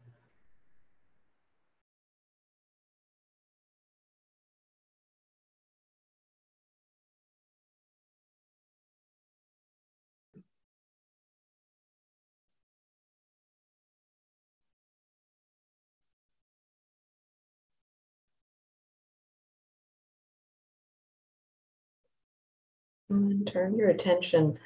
And 23.10 23.46
turn 23.46 23.76
your 23.76 23.88
attention 23.90 24.58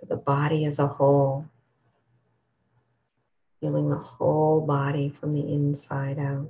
to 0.00 0.06
the 0.06 0.16
body 0.16 0.64
as 0.64 0.78
a 0.78 0.86
whole, 0.86 1.46
feeling 3.60 3.90
the 3.90 3.96
whole 3.96 4.66
body 4.66 5.10
from 5.10 5.34
the 5.34 5.52
inside 5.52 6.18
out. 6.18 6.48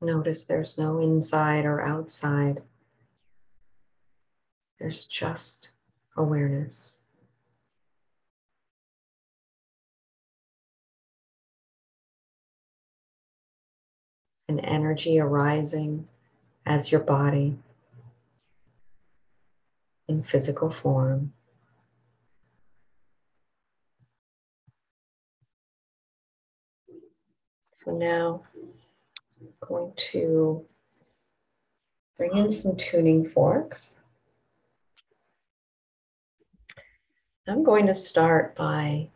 Notice 0.00 0.44
there's 0.46 0.78
no 0.78 0.98
inside 0.98 1.64
or 1.64 1.80
outside. 1.80 2.60
There's 4.80 5.04
just 5.04 5.70
awareness. 6.16 7.01
An 14.48 14.60
energy 14.60 15.18
arising 15.18 16.08
as 16.66 16.92
your 16.92 17.00
body 17.00 17.56
in 20.08 20.22
physical 20.22 20.70
form. 20.70 21.32
So 27.74 27.92
now 27.92 28.42
I'm 29.40 29.52
going 29.66 29.92
to 30.12 30.64
bring 32.16 32.36
in 32.36 32.52
some 32.52 32.76
tuning 32.76 33.28
forks. 33.28 33.96
I'm 37.48 37.64
going 37.64 37.86
to 37.86 37.94
start 37.94 38.54
by 38.54 39.08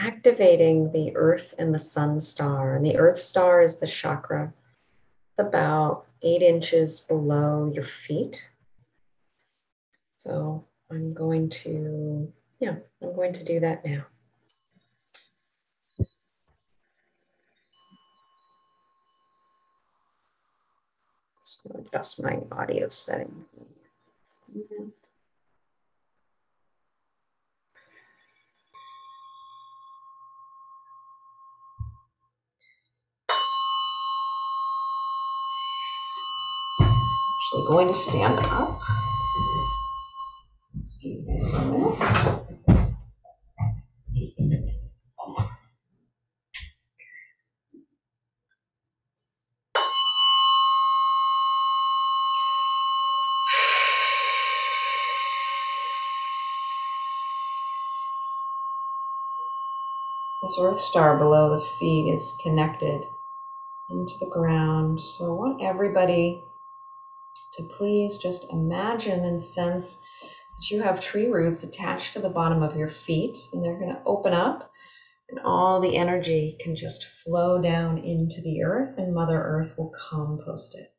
activating 0.00 0.90
the 0.92 1.14
earth 1.14 1.54
and 1.58 1.74
the 1.74 1.78
sun 1.78 2.20
star. 2.20 2.74
And 2.74 2.84
the 2.84 2.96
earth 2.96 3.18
star 3.18 3.60
is 3.60 3.78
the 3.78 3.86
chakra. 3.86 4.52
It's 5.30 5.46
about 5.46 6.06
eight 6.22 6.42
inches 6.42 7.00
below 7.00 7.70
your 7.72 7.84
feet. 7.84 8.50
So 10.18 10.64
I'm 10.90 11.12
going 11.12 11.50
to, 11.50 12.32
yeah, 12.60 12.76
I'm 13.02 13.14
going 13.14 13.34
to 13.34 13.44
do 13.44 13.60
that 13.60 13.84
now. 13.84 14.06
Just 21.44 21.66
adjust 21.74 22.22
my 22.22 22.38
audio 22.52 22.88
settings. 22.88 23.48
Actually 37.52 37.66
going 37.66 37.88
to 37.88 37.94
stand 37.94 38.38
up. 38.46 38.78
Excuse 40.78 41.26
me 41.26 41.50
for 41.50 41.56
a 41.56 41.64
minute. 41.64 41.96
This 60.42 60.56
earth 60.60 60.78
star 60.78 61.18
below 61.18 61.56
the 61.56 61.60
feet 61.60 62.12
is 62.12 62.36
connected 62.40 63.08
into 63.90 64.14
the 64.20 64.26
ground. 64.26 65.00
So 65.00 65.24
I 65.24 65.34
want 65.34 65.62
everybody 65.62 66.44
to 67.56 67.68
please 67.76 68.18
just 68.18 68.50
imagine 68.50 69.24
and 69.24 69.42
sense 69.42 69.96
that 70.22 70.70
you 70.70 70.82
have 70.82 71.00
tree 71.00 71.26
roots 71.26 71.64
attached 71.64 72.12
to 72.12 72.20
the 72.20 72.28
bottom 72.28 72.62
of 72.62 72.76
your 72.76 72.90
feet, 72.90 73.36
and 73.52 73.64
they're 73.64 73.78
going 73.78 73.94
to 73.94 74.02
open 74.06 74.32
up, 74.32 74.70
and 75.28 75.40
all 75.44 75.80
the 75.80 75.96
energy 75.96 76.56
can 76.60 76.76
just 76.76 77.04
flow 77.24 77.60
down 77.60 77.98
into 77.98 78.40
the 78.42 78.62
earth, 78.62 78.98
and 78.98 79.14
Mother 79.14 79.40
Earth 79.40 79.74
will 79.76 79.92
compost 80.10 80.76
it. 80.76 80.92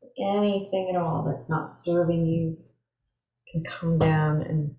So 0.00 0.08
anything 0.18 0.90
at 0.90 1.00
all 1.00 1.24
that's 1.28 1.50
not 1.50 1.72
serving 1.72 2.26
you 2.26 2.58
can 3.50 3.64
come 3.64 3.98
down 3.98 4.42
and 4.42 4.74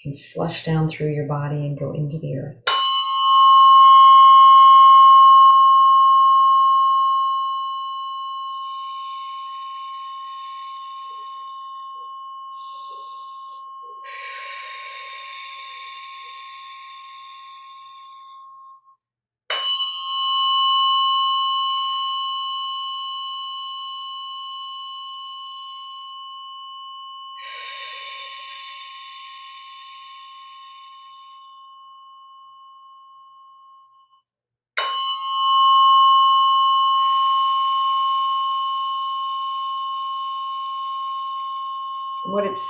can 0.00 0.16
flush 0.16 0.64
down 0.64 0.88
through 0.88 1.12
your 1.12 1.26
body 1.26 1.66
and 1.66 1.78
go 1.78 1.92
into 1.92 2.18
the 2.18 2.36
earth. 2.36 2.75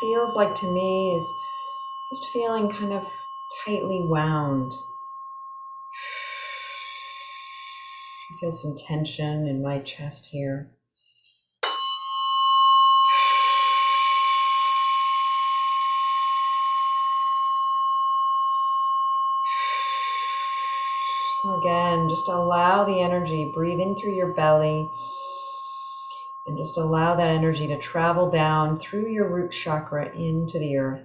Feels 0.01 0.37
like 0.37 0.55
to 0.57 0.67
me 0.67 1.15
is 1.17 1.33
just 2.11 2.31
feeling 2.33 2.71
kind 2.71 2.93
of 2.93 3.07
tightly 3.65 4.03
wound. 4.03 4.73
I 8.31 8.39
feel 8.39 8.53
some 8.53 8.77
tension 8.77 9.47
in 9.47 9.63
my 9.63 9.79
chest 9.81 10.29
here. 10.31 10.69
So 21.43 21.61
again, 21.61 22.09
just 22.09 22.29
allow 22.29 22.85
the 22.85 23.01
energy, 23.01 23.45
breathe 23.45 23.79
in 23.79 23.95
through 23.95 24.15
your 24.15 24.33
belly 24.33 24.91
just 26.57 26.77
allow 26.77 27.15
that 27.15 27.31
energy 27.31 27.67
to 27.67 27.77
travel 27.77 28.27
down 28.27 28.77
through 28.77 29.07
your 29.07 29.27
root 29.27 29.51
chakra 29.51 30.09
into 30.15 30.59
the 30.59 30.77
earth. 30.77 31.05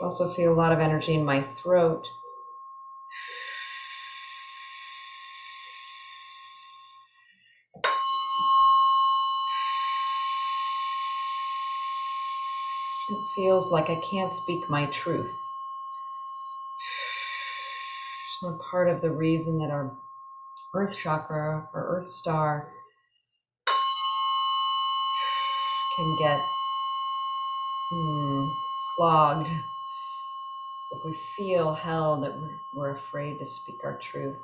Also 0.00 0.28
feel 0.28 0.52
a 0.52 0.54
lot 0.54 0.72
of 0.72 0.80
energy 0.80 1.14
in 1.14 1.24
my 1.24 1.42
throat. 1.42 2.06
It 13.10 13.18
feels 13.38 13.70
like 13.70 13.88
I 13.88 13.94
can't 13.94 14.34
speak 14.34 14.68
my 14.68 14.86
truth. 14.86 15.40
So 18.40 18.58
part 18.70 18.88
of 18.88 19.00
the 19.00 19.12
reason 19.12 19.58
that 19.60 19.70
our 19.70 19.96
earth 20.74 20.96
chakra 20.96 21.68
or 21.72 21.96
earth 21.96 22.08
star 22.08 22.72
can 25.94 26.16
get 26.18 26.40
mm, 27.92 28.52
clogged. 28.96 29.46
So 29.46 30.98
if 30.98 31.04
we 31.04 31.12
feel 31.12 31.74
held 31.74 32.24
that 32.24 32.34
we're 32.74 32.90
afraid 32.90 33.38
to 33.38 33.46
speak 33.46 33.84
our 33.84 33.96
truth. 33.98 34.42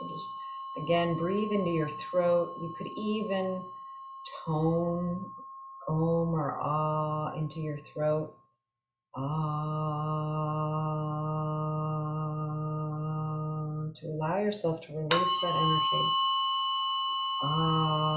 So 0.00 0.08
just 0.08 0.30
again, 0.76 1.16
breathe 1.16 1.52
into 1.52 1.70
your 1.70 1.88
throat. 1.88 2.56
You 2.60 2.74
could 2.78 2.88
even 2.96 3.62
tone 4.44 5.24
om 5.88 6.34
or 6.34 6.58
ah 6.60 7.34
into 7.36 7.60
your 7.60 7.78
throat. 7.78 8.34
Ah, 9.16 9.22
to 13.96 14.06
allow 14.06 14.38
yourself 14.40 14.80
to 14.86 14.92
release 14.92 15.40
that 15.42 15.54
energy. 15.56 16.04
Ah. 17.44 18.10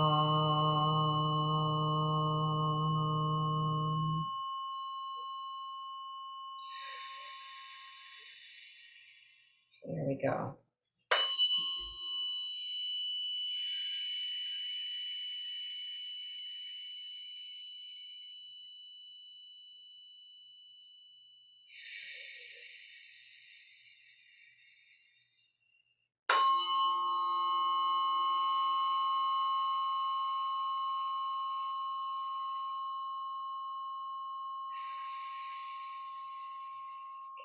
There 9.86 10.06
we 10.08 10.16
go. 10.22 10.56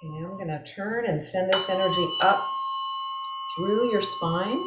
Okay, 0.00 0.10
now 0.10 0.28
I'm 0.28 0.36
going 0.36 0.46
to 0.46 0.62
turn 0.76 1.06
and 1.06 1.20
send 1.20 1.52
this 1.52 1.68
energy 1.68 2.08
up 2.20 2.46
through 3.56 3.90
your 3.90 4.02
spine. 4.02 4.62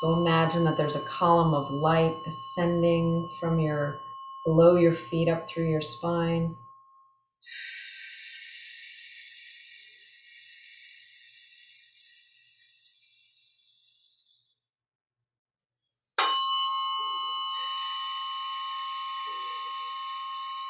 So 0.00 0.14
imagine 0.14 0.64
that 0.64 0.76
there's 0.76 0.96
a 0.96 1.04
column 1.04 1.54
of 1.54 1.70
light 1.70 2.16
ascending 2.26 3.28
from 3.38 3.60
your 3.60 3.96
below 4.44 4.74
your 4.74 4.92
feet 4.92 5.28
up 5.28 5.48
through 5.48 5.70
your 5.70 5.82
spine. 5.82 6.56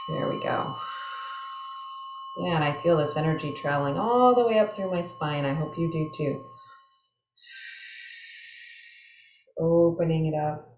There 0.09 0.29
we 0.29 0.38
go. 0.38 0.77
And 2.45 2.63
I 2.63 2.79
feel 2.83 2.99
this 2.99 3.17
energy 3.17 3.53
traveling 3.53 3.97
all 3.97 4.35
the 4.35 4.45
way 4.45 4.59
up 4.59 4.77
through 4.77 4.91
my 4.91 5.03
spine. 5.07 5.47
I 5.47 5.55
hope 5.55 5.79
you 5.79 5.91
do 5.91 6.11
too. 6.15 6.45
Opening 9.59 10.27
it 10.27 10.35
up. 10.35 10.77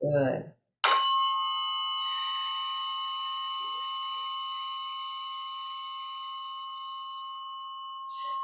Good. 0.00 0.44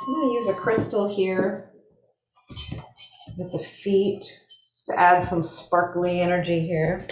I'm 0.03 0.13
going 0.13 0.29
to 0.29 0.35
use 0.35 0.49
a 0.49 0.53
crystal 0.53 1.09
here 1.09 1.71
with 3.39 3.53
the 3.53 3.59
feet 3.59 4.25
just 4.73 4.87
to 4.91 4.99
add 4.99 5.25
some 5.25 5.43
sparkly 5.43 6.21
energy 6.21 6.61
here. 6.61 7.07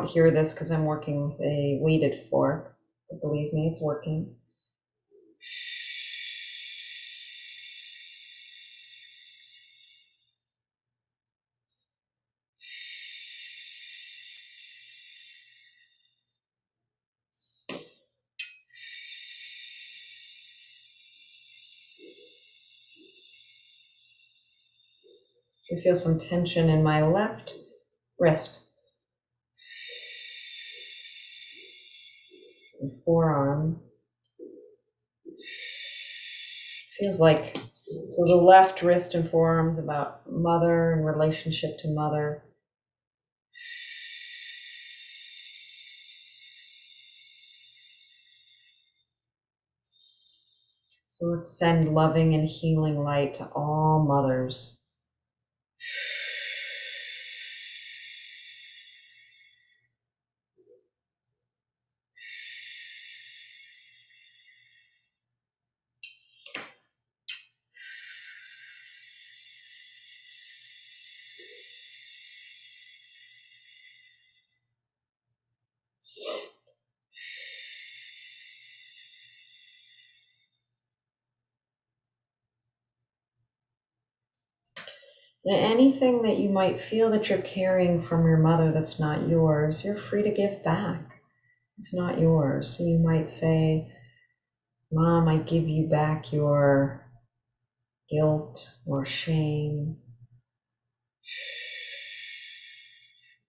Won't 0.00 0.12
hear 0.12 0.30
this 0.30 0.54
because 0.54 0.70
I'm 0.70 0.86
working 0.86 1.36
a 1.42 1.76
weighted 1.78 2.14
fork, 2.30 2.74
but 3.10 3.20
believe 3.20 3.52
me, 3.52 3.68
it's 3.70 3.82
working. 3.82 4.34
I 25.70 25.76
feel 25.76 25.94
some 25.94 26.18
tension 26.18 26.70
in 26.70 26.82
my 26.82 27.02
left 27.02 27.52
wrist 28.18 28.60
and 32.80 32.90
forearm. 33.10 33.80
Feels 36.90 37.18
like 37.18 37.56
so 37.56 38.24
the 38.24 38.36
left 38.36 38.82
wrist 38.82 39.14
and 39.14 39.28
forearms 39.28 39.78
about 39.78 40.20
mother 40.30 40.92
and 40.92 41.04
relationship 41.04 41.78
to 41.78 41.88
mother. 41.88 42.44
So 51.10 51.26
let's 51.26 51.58
send 51.58 51.94
loving 51.94 52.34
and 52.34 52.44
healing 52.48 53.02
light 53.04 53.34
to 53.34 53.44
all 53.54 54.00
mothers. 54.02 54.80
Anything 85.58 86.22
that 86.22 86.36
you 86.38 86.48
might 86.48 86.80
feel 86.80 87.10
that 87.10 87.28
you're 87.28 87.38
carrying 87.38 87.98
from 88.00 88.24
your 88.24 88.36
mother 88.36 88.70
that's 88.70 88.98
not 88.98 89.28
yours, 89.28 89.82
you're 89.84 89.96
free 89.96 90.22
to 90.22 90.30
give 90.30 90.62
back. 90.62 91.20
It's 91.78 91.94
not 91.94 92.18
yours. 92.18 92.76
So 92.76 92.84
you 92.84 92.98
might 92.98 93.30
say, 93.30 93.88
Mom, 94.92 95.26
I 95.26 95.38
give 95.38 95.66
you 95.66 95.84
back 95.84 96.32
your 96.32 97.02
guilt 98.10 98.74
or 98.84 99.06
shame. 99.06 99.96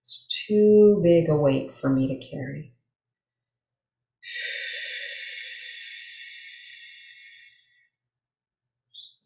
It's 0.00 0.26
too 0.46 1.00
big 1.02 1.28
a 1.28 1.34
weight 1.34 1.72
for 1.72 1.90
me 1.90 2.06
to 2.06 2.14
carry. 2.14 2.72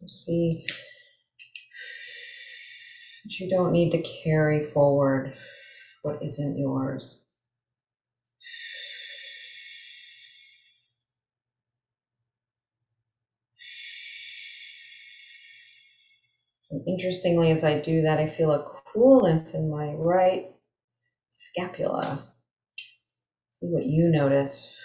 See 0.09 0.65
because 3.27 3.41
you 3.41 3.49
don't 3.49 3.73
need 3.73 3.91
to 3.91 3.99
carry 3.99 4.61
forward 4.61 5.35
what 6.03 6.23
isn't 6.23 6.57
yours. 6.57 7.25
And 16.71 16.81
interestingly, 16.87 17.51
as 17.51 17.65
I 17.65 17.75
do 17.75 18.03
that, 18.03 18.21
I 18.21 18.27
feel 18.27 18.53
a 18.53 18.61
coolness 18.61 19.53
in 19.53 19.69
my 19.69 19.95
right 19.95 20.49
scapula. 21.31 22.25
See 23.51 23.67
what 23.67 23.87
you 23.87 24.09
notice. 24.09 24.76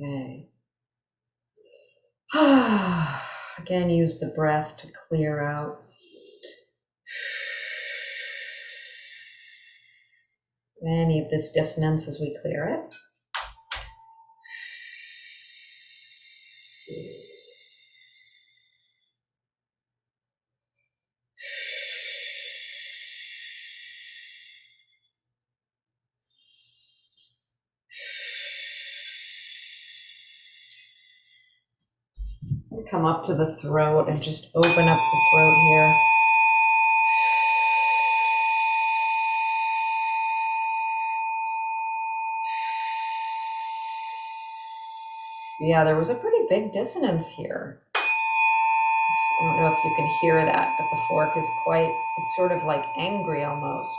Okay. 0.00 0.46
Again, 3.58 3.90
use 3.90 4.20
the 4.20 4.32
breath 4.36 4.76
to 4.78 4.86
clear 5.08 5.42
out. 5.42 5.82
Any 10.86 11.20
of 11.20 11.30
this 11.30 11.50
dissonance 11.52 12.06
as 12.06 12.20
we 12.20 12.38
clear 12.40 12.68
it. 12.68 12.94
Up 33.08 33.24
to 33.24 33.34
the 33.34 33.56
throat 33.56 34.06
and 34.08 34.22
just 34.22 34.48
open 34.54 34.86
up 34.86 34.98
the 34.98 35.20
throat 35.32 35.54
here. 35.68 35.94
Yeah, 45.60 45.84
there 45.84 45.96
was 45.96 46.10
a 46.10 46.14
pretty 46.14 46.46
big 46.48 46.72
dissonance 46.72 47.26
here. 47.28 47.78
I 49.40 49.44
don't 49.44 49.56
know 49.56 49.68
if 49.68 49.84
you 49.84 49.92
can 49.96 50.06
hear 50.20 50.44
that, 50.44 50.68
but 50.78 50.86
the 50.90 51.02
fork 51.08 51.30
is 51.36 51.46
quite, 51.64 51.90
it's 52.18 52.36
sort 52.36 52.52
of 52.52 52.62
like 52.64 52.84
angry 52.96 53.42
almost. 53.42 53.98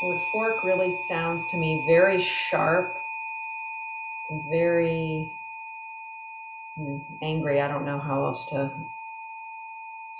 The 0.00 0.20
fork 0.32 0.64
really 0.64 0.90
sounds 0.90 1.46
to 1.48 1.58
me 1.58 1.84
very 1.86 2.22
sharp, 2.22 2.96
very 4.50 5.30
hmm, 6.76 6.98
angry. 7.22 7.60
I 7.60 7.68
don't 7.68 7.84
know 7.84 7.98
how 7.98 8.24
else 8.24 8.46
to. 8.46 8.72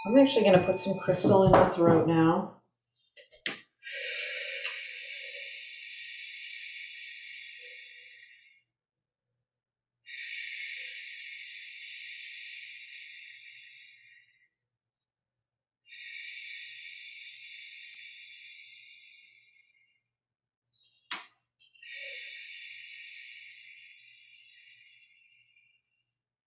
So 0.02 0.10
I'm 0.10 0.18
actually 0.18 0.44
going 0.44 0.58
to 0.58 0.66
put 0.66 0.80
some 0.80 0.98
crystal 0.98 1.44
in 1.44 1.52
the 1.52 1.66
throat 1.66 2.06
now. 2.06 2.52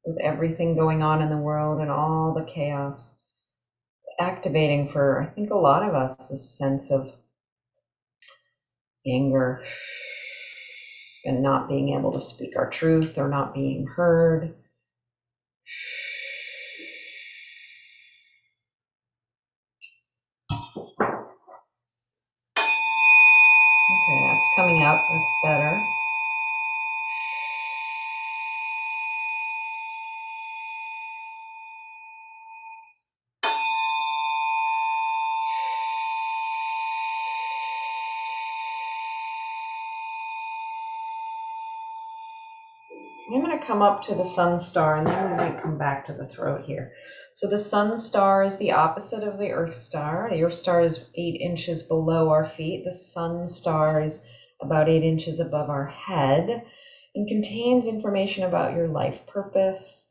with 0.06 0.24
everything 0.43 0.75
going 0.75 1.01
on 1.01 1.21
in 1.21 1.29
the 1.29 1.38
world 1.38 1.79
and 1.79 1.89
all 1.89 2.34
the 2.34 2.43
chaos. 2.43 3.12
It's 4.01 4.15
activating 4.19 4.89
for, 4.89 5.21
I 5.21 5.34
think, 5.34 5.51
a 5.51 5.56
lot 5.56 5.88
of 5.88 5.95
us 5.95 6.27
this 6.27 6.58
sense 6.58 6.91
of 6.91 7.10
anger 9.08 9.63
and 11.23 11.41
not 11.41 11.69
being 11.69 11.97
able 11.97 12.12
to 12.12 12.19
speak 12.19 12.58
our 12.58 12.69
truth 12.69 13.17
or 13.17 13.29
not 13.29 13.53
being 13.53 13.88
heard. 13.88 14.53
Okay, 23.89 24.27
that's 24.27 24.49
coming 24.58 24.82
up. 24.82 25.01
That's 25.10 25.32
better. 25.41 25.82
I'm 43.33 43.44
going 43.44 43.58
to 43.58 43.65
come 43.65 43.81
up 43.81 44.04
to 44.04 44.15
the 44.15 44.23
sun 44.23 44.60
star 44.60 44.98
and 44.98 45.08
then 45.08 45.31
we 45.31 45.37
might 45.37 45.62
come 45.62 45.77
back 45.77 46.06
to 46.06 46.13
the 46.13 46.27
throat 46.27 46.65
here. 46.65 46.94
So 47.35 47.48
the 47.48 47.58
sun 47.58 47.98
star 47.98 48.44
is 48.44 48.58
the 48.58 48.73
opposite 48.73 49.23
of 49.23 49.39
the 49.39 49.52
earth 49.52 49.73
star. 49.73 50.29
The 50.29 50.44
earth 50.44 50.54
star 50.54 50.81
is 50.81 51.10
eight 51.15 51.41
inches 51.41 51.83
below 51.83 52.29
our 52.29 52.46
feet. 52.46 52.83
The 52.85 52.91
sun 52.91 53.48
star 53.48 54.02
is 54.02 54.23
about 54.62 54.89
eight 54.89 55.04
inches 55.04 55.39
above 55.39 55.69
our 55.69 55.87
head 55.87 56.63
and 57.15 57.27
contains 57.27 57.87
information 57.87 58.44
about 58.44 58.75
your 58.75 58.87
life 58.87 59.25
purpose, 59.25 60.08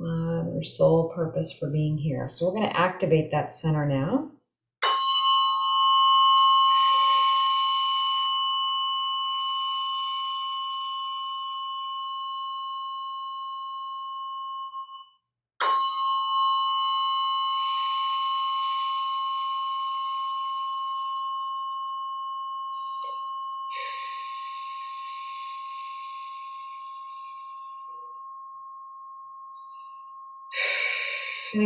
uh, 0.00 0.44
your 0.52 0.64
soul 0.64 1.12
purpose 1.14 1.52
for 1.52 1.70
being 1.70 1.98
here. 1.98 2.28
So 2.28 2.46
we're 2.46 2.58
going 2.58 2.70
to 2.70 2.76
activate 2.76 3.30
that 3.30 3.52
center 3.52 3.86
now. 3.86 4.30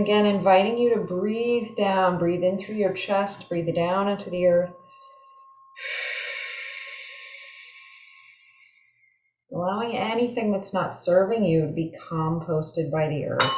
Again, 0.07 0.24
inviting 0.24 0.78
you 0.78 0.94
to 0.94 1.00
breathe 1.00 1.74
down, 1.76 2.16
breathe 2.16 2.44
in 2.44 2.61
through 2.61 2.76
your 2.76 2.92
chest, 2.92 3.48
breathe 3.48 3.74
down 3.74 4.09
into 4.09 4.30
the 4.30 4.46
earth. 4.46 4.70
Allowing 9.52 9.96
anything 9.96 10.52
that's 10.52 10.72
not 10.72 10.94
serving 10.94 11.42
you 11.42 11.62
to 11.62 11.72
be 11.72 11.92
composted 12.09 12.88
by 12.92 13.09
the 13.09 13.26
earth. 13.26 13.50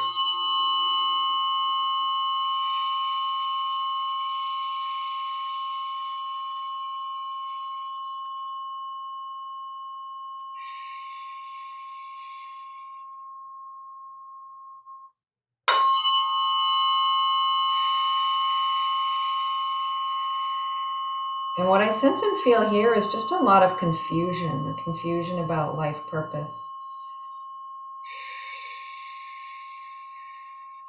And 21.57 21.67
what 21.67 21.81
I 21.81 21.89
sense 21.89 22.21
and 22.21 22.39
feel 22.39 22.69
here 22.69 22.93
is 22.93 23.11
just 23.11 23.31
a 23.31 23.37
lot 23.37 23.63
of 23.63 23.77
confusion, 23.77 24.67
a 24.67 24.83
confusion 24.83 25.39
about 25.39 25.75
life 25.75 26.01
purpose. 26.07 26.57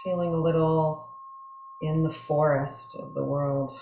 Feeling 0.04 0.32
a 0.32 0.40
little 0.40 1.04
in 1.82 2.02
the 2.02 2.10
forest 2.10 2.94
of 2.94 3.14
the 3.14 3.24
world. 3.24 3.78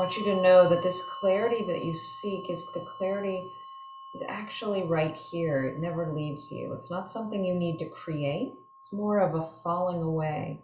want 0.11 0.27
you 0.27 0.35
to 0.35 0.41
know 0.41 0.67
that 0.67 0.83
this 0.83 1.01
clarity 1.21 1.63
that 1.65 1.85
you 1.85 1.93
seek 1.93 2.49
is 2.49 2.61
the 2.73 2.85
clarity 2.97 3.41
is 4.13 4.23
actually 4.27 4.83
right 4.83 5.15
here. 5.31 5.63
It 5.63 5.79
never 5.79 6.13
leaves 6.13 6.49
you. 6.51 6.73
It's 6.73 6.91
not 6.91 7.07
something 7.07 7.45
you 7.45 7.55
need 7.55 7.77
to 7.77 7.89
create. 7.89 8.49
It's 8.49 8.91
more 8.91 9.19
of 9.19 9.35
a 9.35 9.49
falling 9.63 10.01
away 10.01 10.59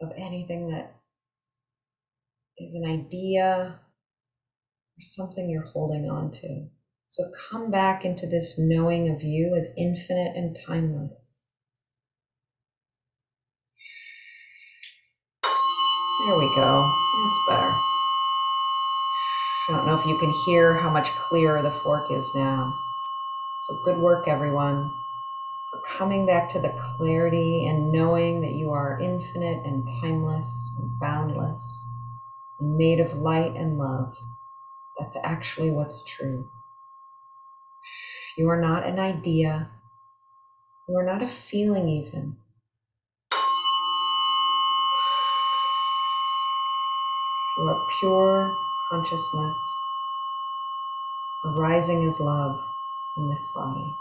of 0.00 0.12
anything 0.16 0.68
that 0.68 0.94
is 2.58 2.74
an 2.74 2.84
idea 2.84 3.80
or 4.96 5.00
something 5.00 5.50
you're 5.50 5.66
holding 5.66 6.08
on 6.08 6.30
to. 6.30 6.68
So 7.08 7.24
come 7.50 7.72
back 7.72 8.04
into 8.04 8.28
this 8.28 8.60
knowing 8.60 9.08
of 9.08 9.24
you 9.24 9.56
as 9.56 9.74
infinite 9.76 10.36
and 10.36 10.56
timeless. 10.64 11.34
There 16.24 16.36
we 16.36 16.46
go. 16.54 16.90
That's 17.24 17.38
better. 17.46 17.74
I 19.68 19.72
don't 19.72 19.86
know 19.86 19.94
if 19.94 20.06
you 20.06 20.16
can 20.18 20.30
hear 20.30 20.74
how 20.74 20.90
much 20.90 21.14
clearer 21.16 21.62
the 21.62 21.70
fork 21.70 22.10
is 22.10 22.34
now. 22.34 22.74
So 23.68 23.78
good 23.84 23.98
work, 23.98 24.28
everyone, 24.28 24.90
for 25.70 25.80
coming 25.86 26.26
back 26.26 26.48
to 26.50 26.58
the 26.60 26.70
clarity 26.78 27.66
and 27.66 27.92
knowing 27.92 28.40
that 28.42 28.54
you 28.54 28.72
are 28.72 28.98
infinite 29.00 29.64
and 29.64 29.88
timeless 30.00 30.70
and 30.78 30.98
boundless 31.00 31.84
and 32.60 32.76
made 32.76 33.00
of 33.00 33.14
light 33.18 33.54
and 33.56 33.78
love. 33.78 34.14
That's 34.98 35.16
actually 35.24 35.70
what's 35.70 36.04
true. 36.04 36.46
You 38.36 38.48
are 38.48 38.60
not 38.60 38.86
an 38.86 38.98
idea. 38.98 39.70
You 40.88 40.96
are 40.96 41.04
not 41.04 41.22
a 41.22 41.28
feeling, 41.28 41.88
even. 41.88 42.36
You 47.58 47.66
are 47.66 47.86
pure 47.98 48.56
consciousness 48.88 49.58
arising 51.44 52.04
as 52.04 52.20
love 52.20 52.60
in 53.16 53.28
this 53.28 53.48
body. 53.48 53.92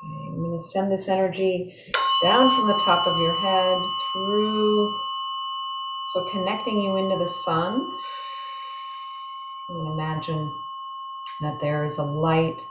Okay, 0.00 0.26
I'm 0.28 0.38
going 0.38 0.56
to 0.56 0.64
send 0.64 0.92
this 0.92 1.08
energy 1.08 1.74
down 2.22 2.54
from 2.54 2.68
the 2.68 2.80
top 2.84 3.04
of 3.08 3.18
your 3.18 3.34
head 3.40 3.82
through, 4.12 4.96
so 6.12 6.24
connecting 6.30 6.80
you 6.80 6.94
into 6.94 7.16
the 7.16 7.26
sun. 7.26 7.98
And 9.68 9.88
imagine 9.88 10.52
that 11.40 11.58
there 11.60 11.82
is 11.82 11.98
a 11.98 12.04
light 12.04 12.64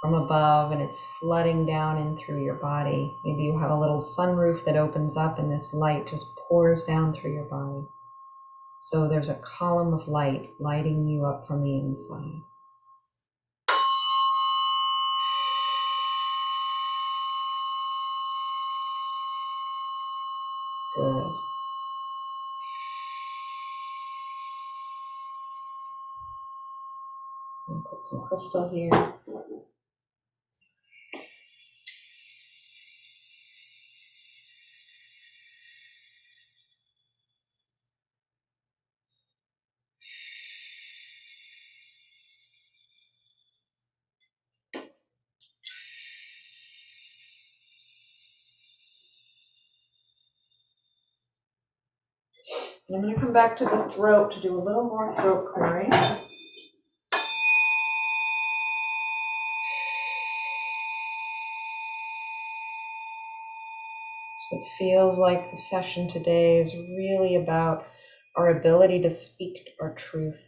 from 0.00 0.14
above 0.14 0.70
and 0.70 0.80
it's 0.80 1.02
flooding 1.02 1.66
down 1.66 1.98
in 1.98 2.16
through 2.16 2.42
your 2.42 2.54
body. 2.54 3.12
Maybe 3.24 3.42
you 3.42 3.58
have 3.58 3.70
a 3.70 3.78
little 3.78 4.00
sunroof 4.00 4.64
that 4.64 4.76
opens 4.76 5.16
up 5.16 5.38
and 5.38 5.50
this 5.50 5.74
light 5.74 6.06
just 6.06 6.36
pours 6.36 6.84
down 6.84 7.12
through 7.12 7.32
your 7.32 7.44
body. 7.44 7.84
So 8.80 9.08
there's 9.08 9.28
a 9.28 9.40
column 9.42 9.92
of 9.92 10.06
light 10.06 10.48
lighting 10.60 11.08
you 11.08 11.26
up 11.26 11.46
from 11.46 11.62
the 11.62 11.76
inside. 11.76 12.42
Good. 20.94 21.32
Put 27.90 28.02
some 28.02 28.22
crystal 28.22 28.68
here. 28.68 29.17
Back 53.38 53.56
to 53.56 53.64
the 53.64 53.88
throat 53.94 54.32
to 54.32 54.40
do 54.40 54.58
a 54.58 54.64
little 54.64 54.82
more 54.82 55.14
throat 55.14 55.54
clearing. 55.54 55.92
So 64.40 64.58
it 64.58 64.66
feels 64.76 65.18
like 65.18 65.52
the 65.52 65.56
session 65.56 66.08
today 66.08 66.58
is 66.58 66.74
really 66.74 67.36
about 67.36 67.86
our 68.34 68.58
ability 68.58 69.02
to 69.02 69.10
speak 69.10 69.68
our 69.80 69.94
truth. 69.94 70.42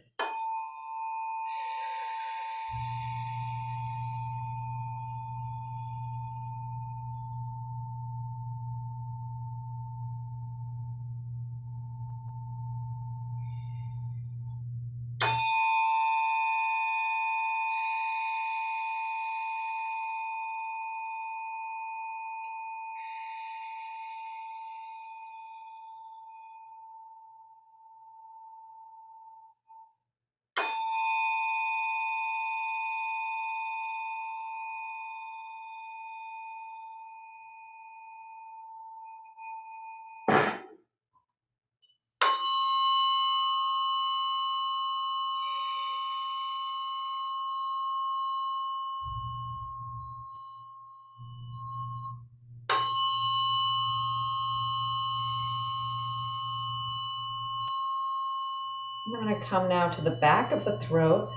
Come 59.51 59.67
now 59.67 59.89
to 59.89 60.01
the 60.01 60.11
back 60.21 60.53
of 60.53 60.63
the 60.63 60.79
throat. 60.79 61.29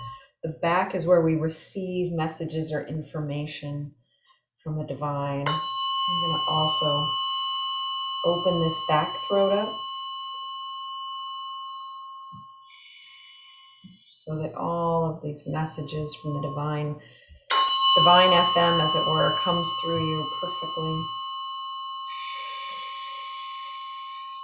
The 0.44 0.56
back 0.62 0.94
is 0.94 1.04
where 1.04 1.20
we 1.20 1.34
receive 1.34 2.12
messages 2.12 2.72
or 2.72 2.86
information 2.86 3.90
from 4.62 4.78
the 4.78 4.84
divine. 4.84 5.44
So 5.44 5.52
I'm 5.52 6.20
going 6.22 6.38
to 6.38 6.52
also 6.52 7.08
open 8.24 8.60
this 8.62 8.78
back 8.86 9.12
throat 9.26 9.52
up 9.52 9.74
so 14.12 14.38
that 14.38 14.54
all 14.54 15.04
of 15.06 15.20
these 15.20 15.44
messages 15.48 16.14
from 16.14 16.34
the 16.34 16.40
divine 16.40 16.94
divine 17.96 18.30
FM 18.30 18.80
as 18.82 18.94
it 18.94 19.06
were 19.08 19.36
comes 19.42 19.68
through 19.82 20.08
you 20.08 20.24
perfectly. 20.40 21.02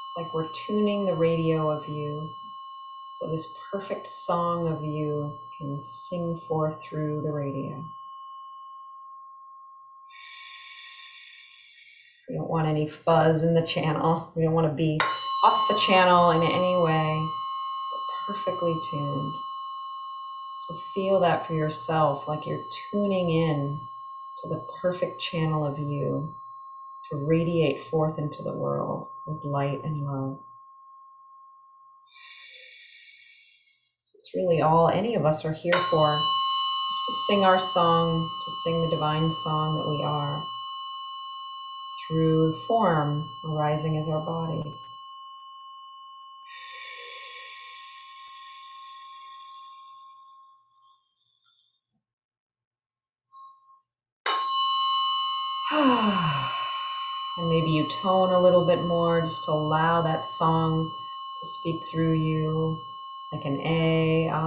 It's 0.03 0.17
like 0.17 0.35
we're 0.35 0.51
tuning 0.67 1.07
the 1.07 1.15
radio 1.15 1.71
of 1.71 1.89
you 1.89 2.29
so 3.21 3.31
this 3.31 3.53
perfect 3.71 4.07
song 4.07 4.67
of 4.69 4.83
you 4.83 5.31
can 5.59 5.79
sing 5.79 6.41
forth 6.49 6.81
through 6.81 7.21
the 7.21 7.31
radio. 7.31 7.85
We 12.29 12.37
don't 12.37 12.49
want 12.49 12.67
any 12.67 12.87
fuzz 12.87 13.43
in 13.43 13.53
the 13.53 13.67
channel. 13.67 14.33
We 14.35 14.45
don't 14.45 14.55
want 14.55 14.69
to 14.69 14.75
be 14.75 14.99
off 15.45 15.69
the 15.69 15.79
channel 15.87 16.31
in 16.31 16.43
any 16.43 16.77
way. 16.79 17.29
We're 17.93 18.35
perfectly 18.35 18.75
tuned. 18.91 19.35
So 20.67 20.75
feel 20.95 21.21
that 21.21 21.47
for 21.47 21.53
yourself, 21.53 22.27
like 22.27 22.47
you're 22.47 22.65
tuning 22.91 23.29
in 23.29 23.79
to 24.41 24.49
the 24.49 24.65
perfect 24.81 25.21
channel 25.21 25.67
of 25.67 25.79
you 25.79 26.35
to 27.11 27.17
radiate 27.17 27.83
forth 27.83 28.19
into 28.19 28.43
the 28.43 28.53
world 28.53 29.09
as 29.31 29.45
light 29.45 29.85
and 29.85 29.99
love. 29.99 30.39
It's 34.21 34.35
really 34.35 34.61
all 34.61 34.91
any 34.91 35.15
of 35.15 35.25
us 35.25 35.47
are 35.47 35.53
here 35.55 35.73
for. 35.73 36.19
Just 36.91 37.07
to 37.07 37.13
sing 37.27 37.43
our 37.43 37.59
song, 37.59 38.31
to 38.45 38.51
sing 38.63 38.83
the 38.83 38.91
divine 38.91 39.31
song 39.31 39.79
that 39.79 39.89
we 39.89 40.05
are. 40.05 40.45
through 42.07 42.53
form 42.53 43.31
arising 43.47 43.97
as 43.97 44.09
our 44.09 44.21
bodies. 44.21 44.77
and 57.39 57.49
maybe 57.49 57.71
you 57.71 57.89
tone 58.03 58.33
a 58.33 58.43
little 58.43 58.67
bit 58.67 58.83
more 58.83 59.23
just 59.23 59.45
to 59.45 59.53
allow 59.53 60.03
that 60.03 60.27
song 60.27 60.93
to 61.43 61.49
speak 61.49 61.81
through 61.91 62.13
you 62.13 62.79
like 63.33 63.45
an 63.45 63.61
A, 63.61 64.29
ah, 64.33 64.41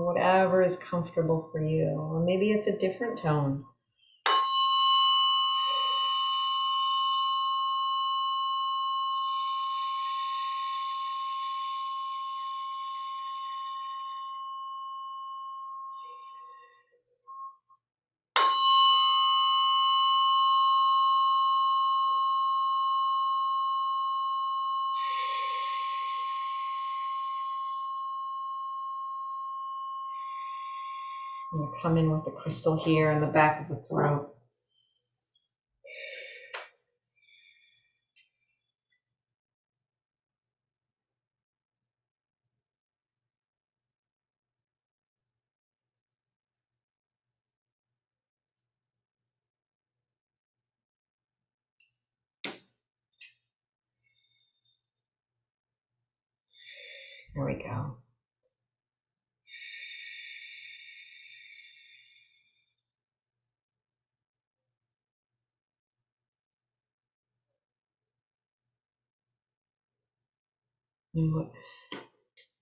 whatever 0.00 0.62
is 0.62 0.76
comfortable 0.76 1.48
for 1.50 1.60
you. 1.60 1.86
Or 1.98 2.20
maybe 2.24 2.50
it's 2.52 2.66
a 2.66 2.78
different 2.78 3.18
tone. 3.18 3.64
I'm 31.56 31.68
to 31.68 31.80
come 31.82 31.98
in 31.98 32.10
with 32.10 32.24
the 32.24 32.32
crystal 32.32 32.76
here 32.76 33.10
in 33.12 33.20
the 33.20 33.26
back 33.26 33.60
of 33.60 33.68
the 33.68 33.82
throat. 33.88 34.28
There 57.34 57.44
we 57.44 57.54
go. 57.54 57.96
And 71.16 71.46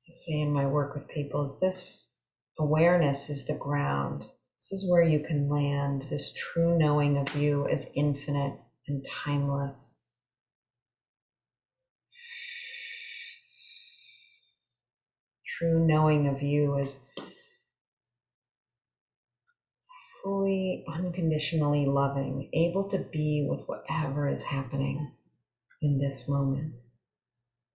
I 0.09 0.13
say 0.13 0.41
in 0.41 0.53
my 0.53 0.67
work 0.67 0.95
with 0.95 1.09
people 1.09 1.43
is 1.43 1.59
this 1.61 2.09
awareness 2.57 3.29
is 3.29 3.45
the 3.47 3.55
ground. 3.55 4.21
This 4.21 4.71
is 4.71 4.89
where 4.89 5.03
you 5.03 5.19
can 5.19 5.49
land, 5.49 6.07
this 6.09 6.33
true 6.33 6.79
knowing 6.79 7.17
of 7.19 7.35
you 7.35 7.67
as 7.67 7.85
infinite 7.97 8.55
and 8.87 9.05
timeless. 9.25 9.97
True 15.59 15.85
knowing 15.85 16.29
of 16.29 16.41
you 16.41 16.79
as 16.79 16.97
fully 20.23 20.85
unconditionally 20.87 21.87
loving, 21.87 22.49
able 22.53 22.89
to 22.91 22.99
be 23.13 23.47
with 23.49 23.65
whatever 23.67 24.29
is 24.29 24.45
happening 24.45 25.11
in 25.83 25.99
this 25.99 26.29
moment. 26.29 26.75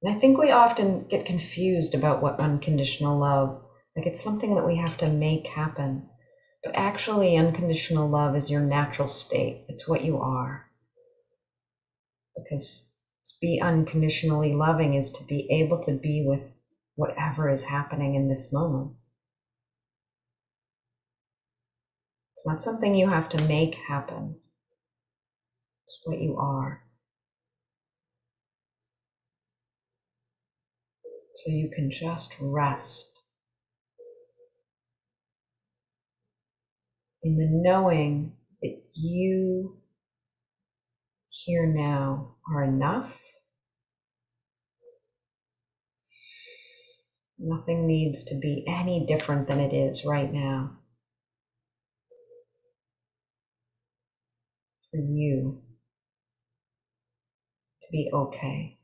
And 0.01 0.15
I 0.15 0.19
think 0.19 0.37
we 0.37 0.51
often 0.51 1.07
get 1.07 1.25
confused 1.25 1.93
about 1.93 2.21
what 2.21 2.39
unconditional 2.39 3.17
love, 3.17 3.61
like 3.95 4.05
it's 4.05 4.23
something 4.23 4.55
that 4.55 4.65
we 4.65 4.77
have 4.77 4.97
to 4.97 5.09
make 5.09 5.47
happen. 5.47 6.09
But 6.63 6.75
actually, 6.75 7.37
unconditional 7.37 8.09
love 8.09 8.35
is 8.35 8.49
your 8.49 8.61
natural 8.61 9.07
state. 9.07 9.65
It's 9.67 9.87
what 9.87 10.03
you 10.03 10.17
are. 10.19 10.65
Because 12.35 12.89
to 13.25 13.33
be 13.41 13.59
unconditionally 13.61 14.53
loving 14.53 14.93
is 14.93 15.11
to 15.11 15.23
be 15.25 15.47
able 15.51 15.83
to 15.83 15.93
be 15.93 16.25
with 16.25 16.55
whatever 16.95 17.49
is 17.49 17.63
happening 17.63 18.15
in 18.15 18.27
this 18.27 18.53
moment. 18.53 18.93
It's 22.33 22.47
not 22.47 22.63
something 22.63 22.95
you 22.95 23.09
have 23.09 23.27
to 23.29 23.47
make 23.47 23.75
happen. 23.75 24.39
It's 25.85 25.99
what 26.05 26.19
you 26.19 26.37
are. 26.37 26.81
So 31.43 31.51
you 31.51 31.69
can 31.73 31.89
just 31.89 32.35
rest 32.41 33.21
in 37.23 37.37
the 37.37 37.47
knowing 37.47 38.33
that 38.61 38.81
you 38.93 39.77
here 41.29 41.65
now 41.65 42.35
are 42.51 42.63
enough. 42.63 43.17
Nothing 47.37 47.87
needs 47.87 48.23
to 48.25 48.35
be 48.35 48.65
any 48.67 49.05
different 49.05 49.47
than 49.47 49.61
it 49.61 49.73
is 49.73 50.03
right 50.05 50.31
now. 50.31 50.77
For 54.91 54.97
you 54.97 55.61
to 57.83 57.87
be 57.91 58.09
okay 58.11 58.78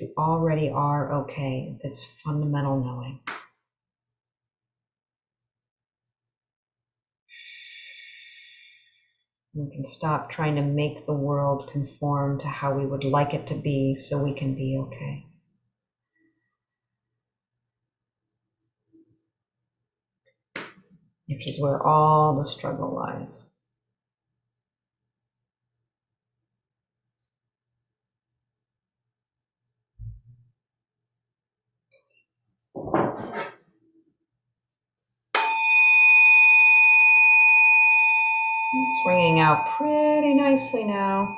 you 0.00 0.12
already 0.16 0.70
are 0.70 1.22
okay, 1.22 1.76
this 1.82 2.04
fundamental 2.24 2.82
knowing. 2.82 3.20
We 9.52 9.68
can 9.70 9.84
stop 9.84 10.30
trying 10.30 10.54
to 10.56 10.62
make 10.62 11.06
the 11.06 11.12
world 11.12 11.70
conform 11.72 12.40
to 12.40 12.46
how 12.46 12.72
we 12.72 12.86
would 12.86 13.04
like 13.04 13.34
it 13.34 13.48
to 13.48 13.54
be 13.54 13.94
so 13.94 14.22
we 14.22 14.32
can 14.32 14.54
be 14.54 14.78
okay. 14.78 15.26
Which 21.28 21.48
is 21.48 21.60
where 21.60 21.84
all 21.84 22.36
the 22.36 22.44
struggle 22.44 22.94
lies. 22.94 23.49
It's 39.00 39.06
ringing 39.06 39.40
out 39.40 39.66
pretty 39.66 40.34
nicely 40.34 40.84
now. 40.84 41.34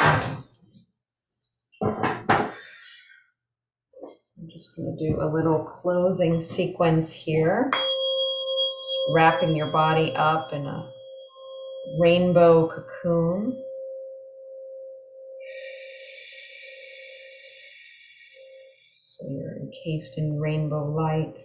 I'm 0.00 0.44
just 4.50 4.74
going 4.76 4.96
to 4.96 5.10
do 5.10 5.20
a 5.20 5.28
little 5.28 5.58
closing 5.58 6.40
sequence 6.40 7.12
here. 7.12 7.68
Just 7.70 8.98
wrapping 9.10 9.56
your 9.56 9.66
body 9.66 10.14
up 10.16 10.54
in 10.54 10.64
a 10.64 10.88
rainbow 12.00 12.66
cocoon. 12.68 13.62
Encased 19.88 20.18
in 20.18 20.38
rainbow 20.38 20.84
light, 20.84 21.38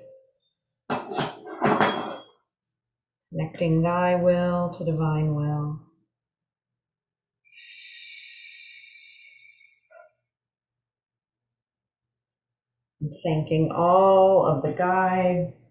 connecting 3.30 3.82
thy 3.82 4.16
will 4.16 4.70
to 4.70 4.84
divine 4.84 5.34
will. 5.34 5.80
And 13.00 13.12
thanking 13.24 13.72
all 13.74 14.46
of 14.46 14.62
the 14.62 14.72
guides. 14.72 15.70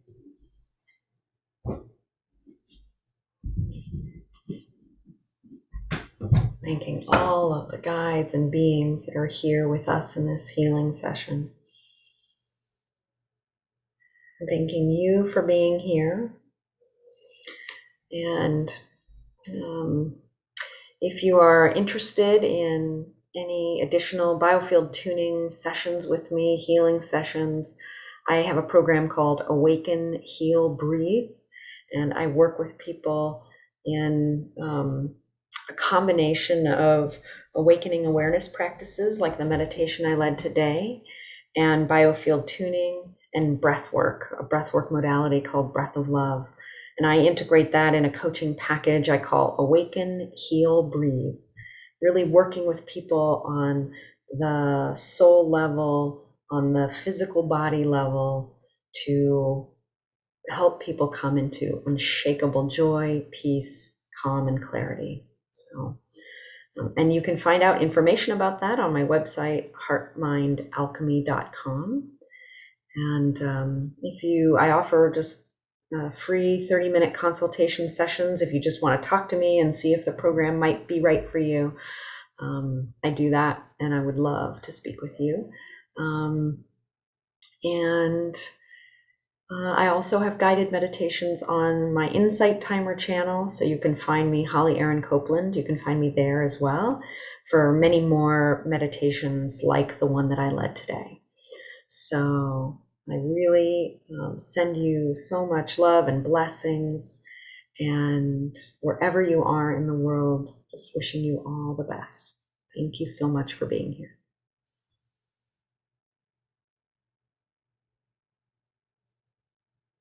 Thanking 6.64 7.02
all 7.08 7.52
of 7.52 7.68
the 7.70 7.78
guides 7.78 8.34
and 8.34 8.50
beings 8.50 9.04
that 9.06 9.16
are 9.16 9.26
here 9.26 9.68
with 9.68 9.88
us 9.88 10.16
in 10.16 10.26
this 10.26 10.48
healing 10.48 10.92
session 10.92 11.50
thanking 14.49 14.90
you 14.90 15.28
for 15.28 15.43
being 15.43 15.78
here. 15.78 16.32
And 18.11 18.74
um, 19.49 20.16
if 21.01 21.22
you 21.22 21.38
are 21.38 21.68
interested 21.68 22.45
in 22.45 23.07
any 23.34 23.80
additional 23.82 24.38
biofield 24.38 24.93
tuning 24.93 25.51
sessions 25.51 26.07
with 26.07 26.30
me, 26.30 26.57
healing 26.57 27.01
sessions, 27.01 27.74
I 28.28 28.36
have 28.36 28.57
a 28.57 28.62
program 28.62 29.09
called 29.09 29.43
Awaken, 29.47 30.20
Heal, 30.22 30.68
Breathe, 30.68 31.30
and 31.93 32.14
I 32.14 32.26
work 32.28 32.59
with 32.59 32.78
people 32.78 33.47
in 33.84 34.51
um, 34.61 35.16
a 35.68 35.72
combination 35.72 36.66
of 36.66 37.16
awakening 37.55 38.07
awareness 38.07 38.49
practices 38.49 39.18
like 39.18 39.38
the 39.38 39.45
meditation 39.45 40.07
I 40.07 40.14
led 40.14 40.38
today, 40.38 41.03
and 41.57 41.88
biofield 41.88 42.47
tuning 42.47 43.14
and 43.35 43.61
breath 43.61 43.93
work, 43.93 44.35
a 44.39 44.43
breath 44.43 44.72
work 44.72 44.91
modality 44.91 45.41
called 45.41 45.72
Breath 45.72 45.97
of 45.97 46.09
Love. 46.09 46.47
And 46.99 47.07
I 47.07 47.18
integrate 47.18 47.72
that 47.72 47.95
in 47.95 48.05
a 48.05 48.11
coaching 48.11 48.55
package 48.55 49.09
I 49.09 49.18
call 49.18 49.57
Awaken, 49.59 50.33
Heal, 50.35 50.91
Breathe. 50.91 51.41
Really 52.03 52.24
working 52.24 52.66
with 52.66 52.87
people 52.87 53.45
on 53.47 53.93
the 54.39 54.95
soul 54.95 55.51
level, 55.51 56.28
on 56.51 56.72
the 56.72 56.89
physical 56.89 57.49
body 57.49 57.85
level, 57.85 58.57
to 59.07 59.68
help 60.49 60.83
people 60.83 61.09
come 61.09 61.39
into 61.39 61.83
unshakable 61.87 62.68
joy, 62.68 63.24
peace, 63.30 64.05
calm, 64.22 64.49
and 64.49 64.62
clarity. 64.62 65.24
So, 65.51 65.99
um, 66.78 66.95
and 66.97 67.12
you 67.12 67.20
can 67.22 67.37
find 67.37 67.62
out 67.62 67.83
information 67.83 68.35
about 68.35 68.61
that 68.61 68.80
on 68.80 68.93
my 68.93 69.05
website, 69.05 69.70
heartmindalchemy.com. 69.89 72.12
And 72.95 73.40
um, 73.43 73.93
if 74.03 74.22
you, 74.22 74.59
I 74.59 74.72
offer 74.72 75.11
just 75.14 75.49
uh, 75.97 76.11
free 76.11 76.66
30 76.66 76.88
minute 76.88 77.14
consultation 77.14 77.88
sessions 77.88 78.40
if 78.40 78.53
you 78.53 78.61
just 78.61 78.82
want 78.82 79.03
to 79.03 79.09
talk 79.09 79.28
to 79.30 79.36
me 79.36 79.59
and 79.59 79.74
see 79.74 79.93
if 79.93 80.05
the 80.05 80.12
program 80.12 80.59
might 80.59 80.88
be 80.88 81.01
right 81.01 81.28
for 81.28 81.38
you. 81.38 81.76
Um, 82.40 82.95
I 83.05 83.11
do 83.11 83.30
that 83.30 83.62
and 83.78 83.95
I 83.95 84.01
would 84.01 84.18
love 84.18 84.62
to 84.62 84.72
speak 84.72 85.01
with 85.03 85.20
you. 85.20 85.51
Um, 85.99 86.64
and 87.62 88.34
uh, 89.51 89.72
I 89.72 89.88
also 89.88 90.18
have 90.18 90.38
guided 90.38 90.72
meditations 90.72 91.43
on 91.43 91.93
my 91.93 92.09
Insight 92.09 92.62
Timer 92.62 92.97
channel, 92.97 93.51
so 93.51 93.64
you 93.64 93.76
can 93.76 93.95
find 93.95 94.30
me, 94.30 94.45
Holly 94.45 94.78
Erin 94.78 95.03
Copeland. 95.03 95.55
You 95.57 95.62
can 95.62 95.78
find 95.78 96.01
me 96.01 96.12
there 96.16 96.43
as 96.43 96.59
well 96.61 97.03
for 97.51 97.72
many 97.72 98.01
more 98.01 98.64
meditations 98.66 99.61
like 99.62 99.99
the 99.99 100.07
one 100.07 100.30
that 100.30 100.38
I 100.38 100.51
led 100.51 100.74
today. 100.74 101.20
So 101.88 102.80
I 103.11 103.16
really 103.16 104.00
um, 104.20 104.38
send 104.38 104.76
you 104.76 105.14
so 105.14 105.46
much 105.46 105.78
love 105.78 106.09
and 106.09 106.24
blessings. 106.24 107.20
And 107.80 108.57
wherever 108.80 109.20
you 109.22 109.42
are 109.44 109.76
in 109.76 109.86
the 109.86 109.94
world, 109.94 110.55
just 110.70 110.92
wishing 110.94 111.22
you 111.22 111.42
all 111.44 111.74
the 111.76 111.84
best. 111.84 112.34
Thank 112.76 113.00
you 113.00 113.07
so 113.07 113.28
much 113.28 113.55
for 113.55 113.66
being 113.66 113.92
here. 113.92 114.16